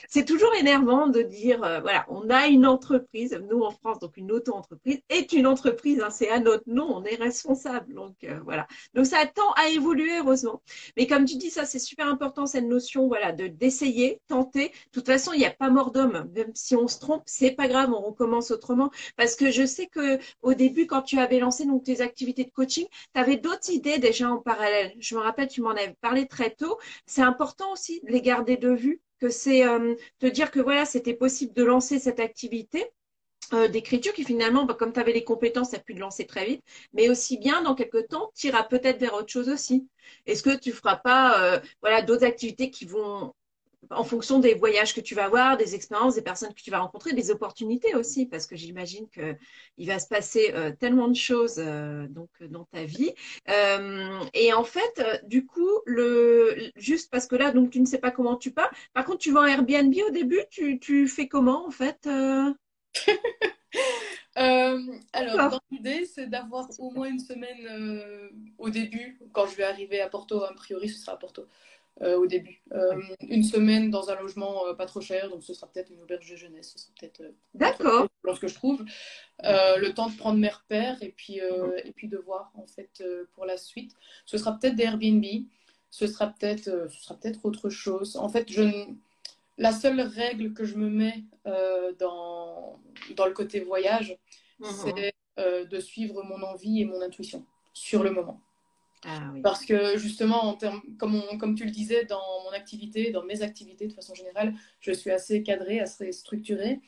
C'est 0.07 0.25
toujours 0.25 0.53
énervant 0.55 1.07
de 1.07 1.21
dire, 1.21 1.63
euh, 1.63 1.81
voilà, 1.81 2.05
on 2.09 2.29
a 2.29 2.47
une 2.47 2.65
entreprise, 2.65 3.39
nous 3.49 3.61
en 3.61 3.71
France, 3.71 3.99
donc 3.99 4.15
une 4.17 4.31
auto-entreprise, 4.31 5.01
est 5.09 5.33
une 5.33 5.47
entreprise, 5.47 6.01
hein, 6.01 6.09
c'est 6.09 6.29
à 6.29 6.39
notre 6.39 6.63
nom, 6.67 6.87
on 6.95 7.03
est 7.03 7.15
responsable. 7.15 7.93
Donc 7.93 8.15
euh, 8.23 8.39
voilà. 8.45 8.67
Donc 8.93 9.05
ça 9.05 9.25
tend 9.25 9.51
à 9.57 9.67
évoluer, 9.69 10.19
heureusement. 10.19 10.61
Mais 10.95 11.05
comme 11.05 11.25
tu 11.25 11.35
dis, 11.35 11.49
ça, 11.49 11.65
c'est 11.65 11.79
super 11.79 12.07
important, 12.07 12.45
cette 12.45 12.65
notion, 12.65 13.07
voilà, 13.07 13.33
de 13.33 13.47
d'essayer, 13.47 14.21
tenter. 14.27 14.69
De 14.69 14.91
toute 14.93 15.05
façon, 15.05 15.33
il 15.33 15.39
n'y 15.39 15.45
a 15.45 15.51
pas 15.51 15.69
mort 15.69 15.91
d'homme. 15.91 16.29
Même 16.33 16.51
si 16.55 16.75
on 16.75 16.87
se 16.87 16.99
trompe, 16.99 17.23
c'est 17.41 17.51
pas 17.51 17.67
grave, 17.67 17.91
on 17.91 18.01
recommence 18.01 18.51
autrement. 18.51 18.91
Parce 19.17 19.36
que 19.36 19.49
je 19.51 19.65
sais 19.65 19.88
que 19.88 20.19
au 20.43 20.54
début, 20.54 20.86
quand 20.86 21.01
tu 21.01 21.17
avais 21.17 21.39
lancé 21.39 21.65
donc 21.65 21.84
tes 21.84 22.01
activités 22.01 22.43
de 22.43 22.51
coaching, 22.51 22.86
tu 23.13 23.19
avais 23.19 23.38
d'autres 23.38 23.71
idées 23.71 23.97
déjà 23.97 24.30
en 24.30 24.38
parallèle. 24.38 24.93
Je 24.99 25.15
me 25.15 25.21
rappelle, 25.21 25.47
tu 25.47 25.62
m'en 25.62 25.71
avais 25.71 25.95
parlé 26.01 26.27
très 26.27 26.51
tôt. 26.51 26.77
C'est 27.08 27.23
important 27.23 27.71
aussi 27.71 27.99
de 28.01 28.12
les 28.12 28.21
garder 28.21 28.58
de 28.58 28.69
vue, 28.69 29.01
que 29.19 29.30
c'est 29.30 29.65
euh, 29.65 29.95
te 30.19 30.27
dire 30.27 30.51
que 30.51 30.60
voilà, 30.60 30.86
c'était 30.86 31.15
possible 31.15 31.54
de 31.54 31.63
lancer 31.63 31.97
cette 31.99 32.19
activité. 32.19 32.86
Euh, 33.54 33.67
d'écriture 33.67 34.13
qui 34.13 34.23
finalement, 34.23 34.65
bah, 34.65 34.75
comme 34.75 34.93
tu 34.93 34.99
avais 34.99 35.12
les 35.12 35.23
compétences, 35.25 35.71
tu 35.71 35.80
pu 35.80 35.95
te 35.95 35.99
lancer 35.99 36.25
très 36.25 36.45
vite, 36.45 36.63
mais 36.93 37.10
aussi 37.10 37.38
bien 37.38 37.62
dans 37.63 37.75
quelques 37.75 38.08
temps, 38.08 38.32
tu 38.36 38.47
iras 38.47 38.63
peut-être 38.63 38.99
vers 38.99 39.13
autre 39.15 39.30
chose 39.30 39.49
aussi. 39.49 39.88
Est-ce 40.25 40.43
que 40.43 40.56
tu 40.58 40.71
feras 40.71 40.97
pas 40.97 41.41
euh, 41.41 41.60
voilà, 41.82 42.01
d'autres 42.01 42.23
activités 42.23 42.69
qui 42.69 42.86
vont 42.86 43.34
en 43.89 44.03
fonction 44.03 44.39
des 44.39 44.53
voyages 44.53 44.93
que 44.93 45.01
tu 45.01 45.15
vas 45.15 45.25
avoir, 45.25 45.57
des 45.57 45.75
expériences, 45.75 46.15
des 46.15 46.21
personnes 46.21 46.53
que 46.53 46.61
tu 46.61 46.69
vas 46.69 46.79
rencontrer, 46.79 47.13
des 47.13 47.31
opportunités 47.31 47.95
aussi, 47.95 48.25
parce 48.25 48.45
que 48.45 48.55
j'imagine 48.55 49.07
qu'il 49.09 49.87
va 49.87 49.99
se 49.99 50.07
passer 50.07 50.51
euh, 50.53 50.71
tellement 50.71 51.07
de 51.07 51.15
choses 51.15 51.55
euh, 51.57 52.07
donc 52.07 52.29
dans 52.41 52.65
ta 52.65 52.83
vie. 52.83 53.13
Euh, 53.49 54.23
et 54.33 54.53
en 54.53 54.63
fait, 54.63 55.21
du 55.23 55.45
coup, 55.45 55.69
le 55.85 56.71
juste 56.75 57.09
parce 57.11 57.27
que 57.27 57.35
là, 57.35 57.51
donc 57.51 57.71
tu 57.71 57.79
ne 57.79 57.85
sais 57.85 57.99
pas 57.99 58.11
comment 58.11 58.35
tu 58.35 58.51
pars. 58.51 58.71
Par 58.93 59.05
contre, 59.05 59.19
tu 59.19 59.31
vas 59.31 59.41
en 59.41 59.45
Airbnb 59.45 59.93
au 60.07 60.11
début, 60.11 60.43
tu, 60.49 60.79
tu 60.79 61.07
fais 61.07 61.27
comment 61.27 61.65
en 61.65 61.71
fait 61.71 62.05
alors, 65.13 65.59
l'idée, 65.71 66.05
c'est 66.05 66.27
d'avoir 66.27 66.67
au 66.79 66.91
moins 66.91 67.09
une 67.09 67.19
semaine 67.19 68.29
au 68.57 68.69
début, 68.69 69.19
quand 69.33 69.47
je 69.47 69.55
vais 69.55 69.63
arriver 69.63 70.01
à 70.01 70.09
Porto, 70.09 70.43
a 70.43 70.53
priori, 70.53 70.89
ce 70.89 70.99
sera 70.99 71.13
à 71.13 71.17
Porto. 71.17 71.47
Euh, 72.01 72.17
au 72.17 72.25
début. 72.25 72.63
Euh, 72.71 72.99
une 73.19 73.43
semaine 73.43 73.91
dans 73.91 74.10
un 74.10 74.15
logement 74.15 74.65
euh, 74.65 74.73
pas 74.73 74.88
trop 74.88 75.01
cher, 75.01 75.30
donc 75.30 75.43
ce 75.43 75.54
sera 75.54 75.67
peut-être 75.67 75.91
une 75.91 76.01
auberge 76.01 76.27
de 76.27 76.36
jeunesse, 76.36 76.71
ce 76.71 76.80
sera 76.80 76.93
peut-être 76.99 77.21
D'accord. 77.54 78.08
lorsque 78.23 78.47
je 78.47 78.56
trouve. 78.56 78.84
le 79.43 79.89
temps 79.89 80.10
de 80.10 80.15
prendre 80.15 80.39
mes 80.39 80.49
repères 80.49 81.04
et 81.04 81.10
puis, 81.10 81.39
et 81.84 81.91
puis 81.91 82.08
de 82.08 82.17
voir 82.17 82.51
en 82.56 82.65
fait 82.65 83.04
pour 83.34 83.45
la 83.45 83.58
suite. 83.58 83.93
Ce 84.25 84.38
sera 84.38 84.58
peut-être 84.58 84.75
des 84.75 84.84
Airbnb, 84.84 85.25
ce 85.91 86.08
sera 86.08 86.27
peut-être 86.27 86.89
ce 86.89 87.01
sera 87.04 87.15
peut-être 87.15 87.45
autre 87.45 87.69
chose. 87.69 88.15
En 88.15 88.30
fait, 88.30 88.51
je 88.51 88.63
la 89.58 89.71
seule 89.71 90.01
règle 90.01 90.54
que 90.54 90.63
je 90.63 90.75
me 90.75 90.89
mets 90.89 91.23
dans, 91.99 92.80
dans 93.15 93.25
le 93.27 93.34
côté 93.34 93.60
voyage, 93.60 94.17
mhm. 94.60 94.69
c'est 94.71 95.13
de 95.38 95.80
suivre 95.80 96.23
mon 96.23 96.41
envie 96.41 96.82
et 96.82 96.86
mon 96.86 97.01
intuition 97.01 97.45
sur 97.73 98.01
le 98.01 98.10
moment. 98.12 98.41
Ah 99.03 99.33
Parce 99.41 99.65
que 99.65 99.97
justement, 99.97 100.43
en 100.45 100.53
termes, 100.53 100.81
comme, 100.99 101.23
comme 101.39 101.55
tu 101.55 101.65
le 101.65 101.71
disais, 101.71 102.05
dans 102.05 102.21
mon 102.45 102.51
activité, 102.51 103.11
dans 103.11 103.23
mes 103.23 103.41
activités 103.41 103.87
de 103.87 103.93
façon 103.93 104.13
générale, 104.13 104.53
je 104.79 104.91
suis 104.91 105.09
assez 105.09 105.41
cadrée, 105.41 105.79
assez 105.79 106.11
structurée. 106.11 106.79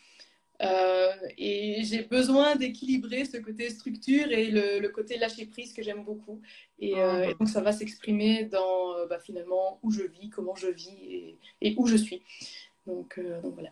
Euh, 0.61 1.11
et 1.37 1.83
j'ai 1.83 2.03
besoin 2.03 2.55
d'équilibrer 2.55 3.25
ce 3.25 3.37
côté 3.37 3.69
structure 3.69 4.31
et 4.31 4.49
le, 4.51 4.87
côté 4.89 5.17
lâcher 5.17 5.45
prise 5.45 5.73
que 5.73 5.81
j'aime 5.81 6.03
beaucoup. 6.03 6.41
Et, 6.79 6.95
euh, 6.95 7.27
mhm. 7.27 7.33
donc 7.39 7.49
ça 7.49 7.61
va 7.61 7.71
s'exprimer 7.71 8.45
dans 8.45 8.95
euh, 8.95 9.07
bah, 9.07 9.19
finalement 9.19 9.79
où 9.81 9.91
je 9.91 10.03
vis, 10.03 10.29
comment 10.29 10.55
je 10.55 10.67
vis 10.67 10.95
et, 11.09 11.37
et 11.61 11.75
où 11.77 11.87
je 11.87 11.97
suis. 11.97 12.21
Donc, 12.85 13.17
euh, 13.17 13.41
donc 13.41 13.53
voilà. 13.53 13.69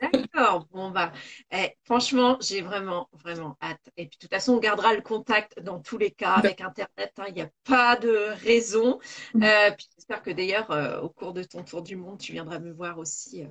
D'accord. 0.00 0.66
Bon, 0.72 0.90
bah, 0.90 1.12
eh, 1.52 1.74
franchement, 1.84 2.38
j'ai 2.40 2.62
vraiment, 2.62 3.08
vraiment 3.12 3.56
hâte. 3.62 3.90
Et 3.96 4.06
puis, 4.06 4.16
de 4.16 4.20
toute 4.20 4.30
façon, 4.30 4.54
on 4.54 4.58
gardera 4.58 4.94
le 4.94 5.02
contact 5.02 5.60
dans 5.60 5.78
tous 5.78 5.98
les 5.98 6.10
cas 6.10 6.32
avec 6.32 6.60
Internet. 6.60 7.12
Hein. 7.18 7.24
Il 7.28 7.34
n'y 7.34 7.42
a 7.42 7.50
pas 7.64 7.96
de 7.96 8.28
raison. 8.44 8.98
Mm. 9.34 9.42
Euh, 9.42 9.70
puis, 9.76 9.88
j'espère 9.94 10.22
que 10.22 10.30
d'ailleurs, 10.30 10.70
euh, 10.70 11.00
au 11.00 11.10
cours 11.10 11.34
de 11.34 11.42
ton 11.42 11.62
tour 11.62 11.82
du 11.82 11.96
monde, 11.96 12.18
tu 12.18 12.32
viendras 12.32 12.58
me 12.58 12.72
voir 12.72 12.98
aussi 12.98 13.44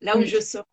là 0.00 0.16
où 0.16 0.22
je 0.22 0.40
serai. 0.40 0.64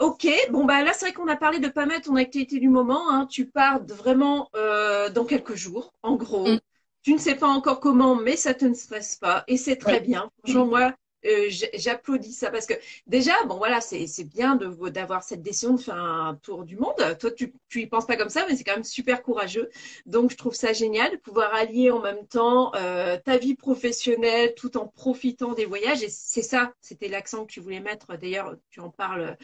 ok. 0.00 0.28
Bon, 0.50 0.64
bah, 0.64 0.82
là, 0.82 0.92
c'est 0.92 1.06
vrai 1.06 1.12
qu'on 1.12 1.28
a 1.28 1.36
parlé 1.36 1.60
de 1.60 1.68
pas 1.68 1.86
mettre 1.86 2.06
ton 2.06 2.16
activité 2.16 2.58
du 2.58 2.68
moment. 2.68 3.10
Hein. 3.10 3.26
Tu 3.26 3.46
pars 3.46 3.84
vraiment 3.86 4.50
dans 4.52 5.24
quelques 5.24 5.54
jours, 5.54 5.92
en 6.02 6.16
gros. 6.16 6.48
Mm. 6.48 6.60
Tu 7.06 7.12
ne 7.12 7.18
sais 7.18 7.36
pas 7.36 7.46
encore 7.46 7.78
comment, 7.78 8.16
mais 8.16 8.34
ça 8.34 8.52
te 8.52 8.64
ne 8.64 8.74
stresse 8.74 9.14
pas 9.14 9.44
et 9.46 9.56
c'est 9.56 9.76
très 9.76 10.00
bien. 10.00 10.28
Franchement, 10.42 10.66
moi, 10.66 10.92
euh, 11.26 11.50
j'applaudis 11.74 12.32
ça 12.32 12.50
parce 12.50 12.66
que 12.66 12.74
déjà, 13.06 13.32
bon 13.46 13.56
voilà, 13.56 13.80
c'est 13.80 14.24
bien 14.24 14.56
d'avoir 14.56 15.22
cette 15.22 15.42
décision 15.42 15.74
de 15.74 15.80
faire 15.80 15.96
un 15.96 16.34
tour 16.42 16.64
du 16.64 16.76
monde. 16.76 16.94
Toi, 17.18 17.30
tu, 17.30 17.52
tu 17.68 17.82
y 17.82 17.86
penses 17.86 18.06
pas 18.06 18.16
comme 18.16 18.28
ça, 18.28 18.46
mais 18.48 18.56
c'est 18.56 18.64
quand 18.64 18.74
même 18.74 18.84
super 18.84 19.22
courageux. 19.22 19.70
Donc, 20.06 20.30
je 20.30 20.36
trouve 20.36 20.54
ça 20.54 20.72
génial 20.72 21.12
de 21.12 21.16
pouvoir 21.16 21.54
allier 21.54 21.90
en 21.90 22.00
même 22.00 22.26
temps 22.26 22.72
euh, 22.74 23.18
ta 23.24 23.38
vie 23.38 23.54
professionnelle 23.54 24.54
tout 24.54 24.76
en 24.76 24.86
profitant 24.86 25.52
des 25.52 25.66
voyages. 25.66 26.02
Et 26.02 26.08
c'est 26.08 26.42
ça, 26.42 26.72
c'était 26.80 27.08
l'accent 27.08 27.44
que 27.46 27.52
tu 27.52 27.60
voulais 27.60 27.80
mettre. 27.80 28.16
D'ailleurs, 28.16 28.56
tu 28.70 28.80
en 28.80 28.90
parles 28.90 29.36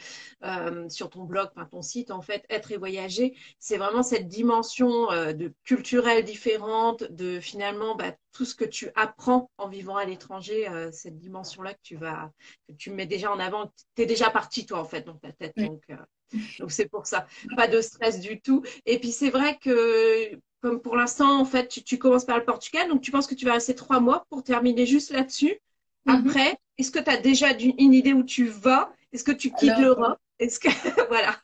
euh, 0.43 0.87
sur 0.89 1.09
ton 1.09 1.23
blog, 1.23 1.49
enfin, 1.55 1.67
ton 1.69 1.81
site, 1.81 2.11
en 2.11 2.21
fait, 2.21 2.45
être 2.49 2.71
et 2.71 2.77
voyager. 2.77 3.35
C'est 3.59 3.77
vraiment 3.77 4.03
cette 4.03 4.27
dimension 4.27 5.07
de 5.07 5.53
culturelle 5.63 6.23
différente, 6.23 7.03
de 7.11 7.39
finalement 7.39 7.95
bah, 7.95 8.13
tout 8.33 8.45
ce 8.45 8.55
que 8.55 8.65
tu 8.65 8.89
apprends 8.95 9.49
en 9.57 9.69
vivant 9.69 9.95
à 9.95 10.05
l'étranger, 10.05 10.67
cette 10.91 11.17
dimension-là 11.17 11.73
que 11.73 11.79
tu 11.83 11.95
vas, 11.95 12.31
que 12.67 12.73
tu 12.73 12.89
mets 12.89 13.05
déjà 13.05 13.31
en 13.31 13.39
avant. 13.39 13.71
Tu 13.95 14.01
es 14.01 14.05
déjà 14.05 14.29
parti, 14.29 14.65
toi, 14.65 14.79
en 14.79 14.85
fait, 14.85 15.03
dans 15.03 15.15
ta 15.15 15.31
tête. 15.31 15.53
Donc, 15.55 15.83
euh, 15.89 15.95
donc 16.59 16.71
c'est 16.71 16.89
pour 16.89 17.05
ça. 17.05 17.27
Pas 17.55 17.67
de 17.67 17.79
stress 17.81 18.19
du 18.19 18.41
tout. 18.41 18.63
Et 18.85 18.99
puis, 18.99 19.11
c'est 19.11 19.29
vrai 19.29 19.57
que, 19.61 20.37
comme 20.61 20.81
pour 20.81 20.95
l'instant, 20.95 21.39
en 21.39 21.45
fait, 21.45 21.67
tu, 21.67 21.97
commences 21.97 22.25
par 22.25 22.37
le 22.37 22.45
Portugal. 22.45 22.89
Donc, 22.89 23.01
tu 23.01 23.11
penses 23.11 23.27
que 23.27 23.35
tu 23.35 23.45
vas 23.45 23.53
rester 23.53 23.75
trois 23.75 23.99
mois 23.99 24.25
pour 24.29 24.43
terminer 24.43 24.85
juste 24.85 25.11
là-dessus. 25.11 25.59
Mhm. 26.05 26.15
Après, 26.15 26.57
est-ce 26.77 26.91
que 26.91 26.99
tu 26.99 27.09
as 27.09 27.17
déjà 27.17 27.51
une 27.51 27.93
idée 27.93 28.13
où 28.13 28.23
tu 28.23 28.45
vas? 28.45 28.91
Est-ce 29.11 29.23
que 29.23 29.31
tu 29.31 29.51
quittes 29.51 29.77
l'Europe? 29.77 30.19
Est-ce 30.39 30.59
que. 30.59 30.69
voilà. 31.09 31.37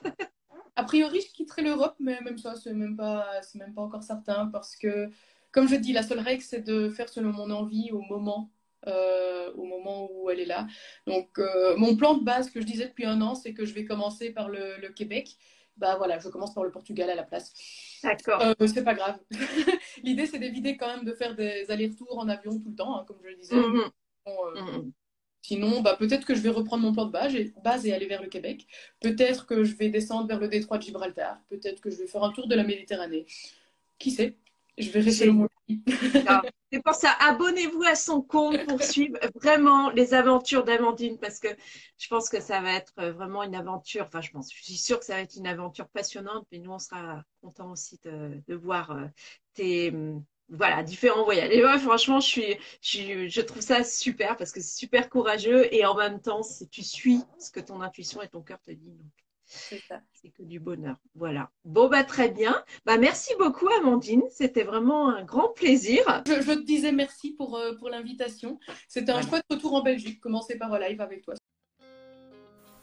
A 0.76 0.84
priori, 0.84 1.22
je 1.22 1.34
quitterai 1.34 1.62
l'Europe, 1.62 1.96
mais 2.00 2.20
même 2.22 2.38
ça, 2.38 2.56
c'est 2.56 2.74
même 2.74 2.96
pas, 2.96 3.42
c'est 3.42 3.60
même 3.60 3.74
pas 3.74 3.82
encore 3.82 4.04
certain 4.04 4.48
parce 4.48 4.76
que, 4.76 5.10
comme 5.52 5.68
je 5.68 5.76
dis, 5.76 5.94
la 5.94 6.04
seule 6.04 6.20
règle, 6.20 6.42
c'est 6.42 6.62
de 6.62 6.90
faire 6.90 7.10
selon 7.10 7.32
mon 7.32 7.50
envie 7.52 7.92
au 7.92 8.02
moment 8.02 8.52
euh, 8.88 9.52
au 9.56 9.66
moment 9.66 10.10
où 10.12 10.30
elle 10.30 10.40
est 10.40 10.46
là. 10.46 10.68
Donc, 11.06 11.38
euh, 11.38 11.76
mon 11.76 11.98
plan 11.98 12.16
de 12.16 12.24
base 12.24 12.50
que 12.50 12.62
je 12.62 12.66
disais 12.66 12.88
depuis 12.88 13.06
un 13.06 13.22
an, 13.22 13.36
c'est 13.36 13.54
que 13.54 13.66
je 13.66 13.74
vais 13.74 13.84
commencer 13.84 14.32
par 14.32 14.48
le, 14.48 14.88
Québec. 14.96 15.36
bah 15.76 15.96
voilà, 15.98 16.20
je 16.20 16.30
commence 16.30 16.54
par 16.54 16.64
le 16.64 16.72
Portugal 16.72 17.10
à 17.10 17.16
la 17.16 17.24
place. 17.24 17.54
D'accord. 18.04 18.42
Euh, 18.42 18.68
c'est 18.68 18.84
pas 18.84 18.94
grave. 18.94 19.20
L'idée, 20.04 20.26
c'est 20.28 20.40
d'éviter 20.40 20.78
quand 20.78 20.88
même 20.88 21.04
de 21.04 21.14
faire 21.14 21.36
des 21.36 21.70
allers-retours 21.70 22.18
en 22.18 22.30
avion 22.30 22.58
tout 22.58 22.70
le 22.70 22.76
temps, 22.76 22.98
hein, 22.98 23.04
comme 23.06 23.18
je 23.22 23.28
le 23.28 23.36
disais. 23.36 23.56
Mhm. 23.56 23.90
Bon, 24.26 24.38
euh, 24.56 24.62
Mhm. 24.62 24.92
Sinon, 25.42 25.82
bah, 25.82 25.96
peut-être 25.98 26.26
que 26.26 26.36
je 26.36 26.42
vais 26.42 26.50
reprendre 26.50 26.84
mon 26.84 26.94
plan 26.94 27.06
de 27.06 27.12
base 27.12 27.34
et, 27.34 27.54
base 27.64 27.86
et 27.86 27.94
aller 27.94 28.08
vers 28.08 28.22
le 28.22 28.28
Québec. 28.28 28.68
Peut-être 29.00 29.46
que 29.46 29.64
je 29.64 29.74
vais 29.76 29.90
descendre 29.90 30.28
vers 30.28 30.40
le 30.40 30.50
détroit 30.50 30.78
de 30.78 30.84
Gibraltar. 30.84 31.40
Peut-être 31.50 31.82
que 31.82 31.90
je 31.90 31.98
vais 31.98 32.08
faire 32.08 32.24
un 32.24 32.32
tour 32.32 32.48
de 32.48 32.56
la 32.56 32.64
Méditerranée. 32.64 33.26
Qui 33.98 34.12
sait? 34.12 34.36
Je 34.80 34.90
verrai 34.92 35.12
J'ai- 35.12 35.26
selon 35.26 35.34
mon 35.34 35.48
C'est 36.72 36.84
pour 36.84 36.94
ça, 36.94 37.12
abonnez-vous 37.20 37.84
à 37.84 37.96
son 37.96 38.22
compte 38.22 38.64
pour 38.68 38.82
suivre 38.82 39.18
vraiment 39.36 39.90
les 39.90 40.14
aventures 40.14 40.64
d'Amandine 40.64 41.18
parce 41.18 41.40
que 41.40 41.48
je 41.98 42.08
pense 42.08 42.30
que 42.30 42.40
ça 42.40 42.62
va 42.62 42.74
être 42.74 42.94
vraiment 43.12 43.44
une 43.44 43.56
aventure. 43.56 44.06
Enfin, 44.06 44.22
je 44.22 44.32
pense, 44.32 44.54
je 44.54 44.64
suis 44.64 44.78
sûre 44.78 45.00
que 45.00 45.06
ça 45.06 45.16
va 45.16 45.22
être 45.22 45.36
une 45.36 45.48
aventure 45.48 45.88
passionnante, 45.90 46.46
mais 46.52 46.60
nous, 46.60 46.72
on 46.72 46.80
sera 46.80 47.24
contents 47.42 47.72
aussi 47.72 48.00
de, 48.04 48.42
de 48.48 48.56
voir 48.56 48.92
euh, 48.92 49.06
tes 49.56 49.90
hum, 49.90 50.24
voilà 50.50 50.84
différents 50.84 51.24
voyages. 51.24 51.52
Et 51.52 51.64
ouais, 51.64 51.80
franchement, 51.80 52.20
je 52.20 52.28
suis, 52.28 53.30
je, 53.30 53.42
trouve 53.42 53.62
ça 53.62 53.84
super 53.84 54.38
parce 54.38 54.52
que 54.52 54.62
c'est 54.62 54.78
super 54.78 55.10
courageux 55.10 55.74
et 55.74 55.86
en 55.86 55.96
même 55.96 56.22
temps, 56.22 56.42
tu 56.72 56.84
suis 56.84 57.22
ce 57.40 57.52
que 57.52 57.60
ton 57.60 57.82
intuition 57.82 58.22
et 58.22 58.28
ton 58.28 58.42
cœur 58.42 58.60
te 58.62 58.72
disent. 58.72 59.06
C'est 59.52 59.80
ça. 59.88 60.00
c'est 60.14 60.30
que 60.30 60.44
du 60.44 60.60
bonheur. 60.60 60.98
Voilà. 61.16 61.50
Bon, 61.66 61.90
bah, 61.90 62.04
très 62.04 62.30
bien. 62.30 62.64
Bah, 62.86 62.98
merci 62.98 63.34
beaucoup, 63.40 63.68
Amandine. 63.80 64.22
C'était 64.30 64.64
vraiment 64.64 65.10
un 65.10 65.24
grand 65.24 65.50
plaisir. 65.50 66.04
Je, 66.28 66.34
je 66.42 66.52
te 66.54 66.64
disais 66.66 66.92
merci 66.92 67.34
pour, 67.34 67.58
euh, 67.58 67.74
pour 67.76 67.90
l'invitation. 67.90 68.60
C'était 68.88 69.12
un 69.12 69.16
Voilà. 69.16 69.28
chouette 69.30 69.44
retour 69.50 69.74
en 69.74 69.82
Belgique. 69.82 70.22
Commencer 70.22 70.56
par 70.58 70.72
un 70.74 70.80
live 70.80 71.02
avec 71.02 71.24
toi. 71.24 71.34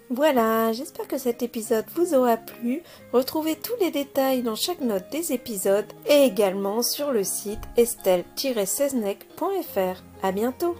Voilà, 0.09 0.73
j'espère 0.73 1.09
que 1.09 1.19
cet 1.19 1.43
épisode 1.43 1.85
vous 1.95 2.15
aura 2.15 2.37
plu. 2.37 2.81
Retrouvez 3.13 3.57
tous 3.57 3.75
les 3.81 3.91
détails 3.91 4.43
dans 4.45 4.55
chaque 4.55 4.81
note 4.81 5.11
des 5.11 5.33
épisodes 5.33 5.93
et 6.09 6.23
également 6.25 6.81
sur 6.83 7.11
le 7.11 7.25
site 7.25 7.59
estelle-seznec.fr. 7.77 10.03
À 10.23 10.31
bientôt! 10.33 10.77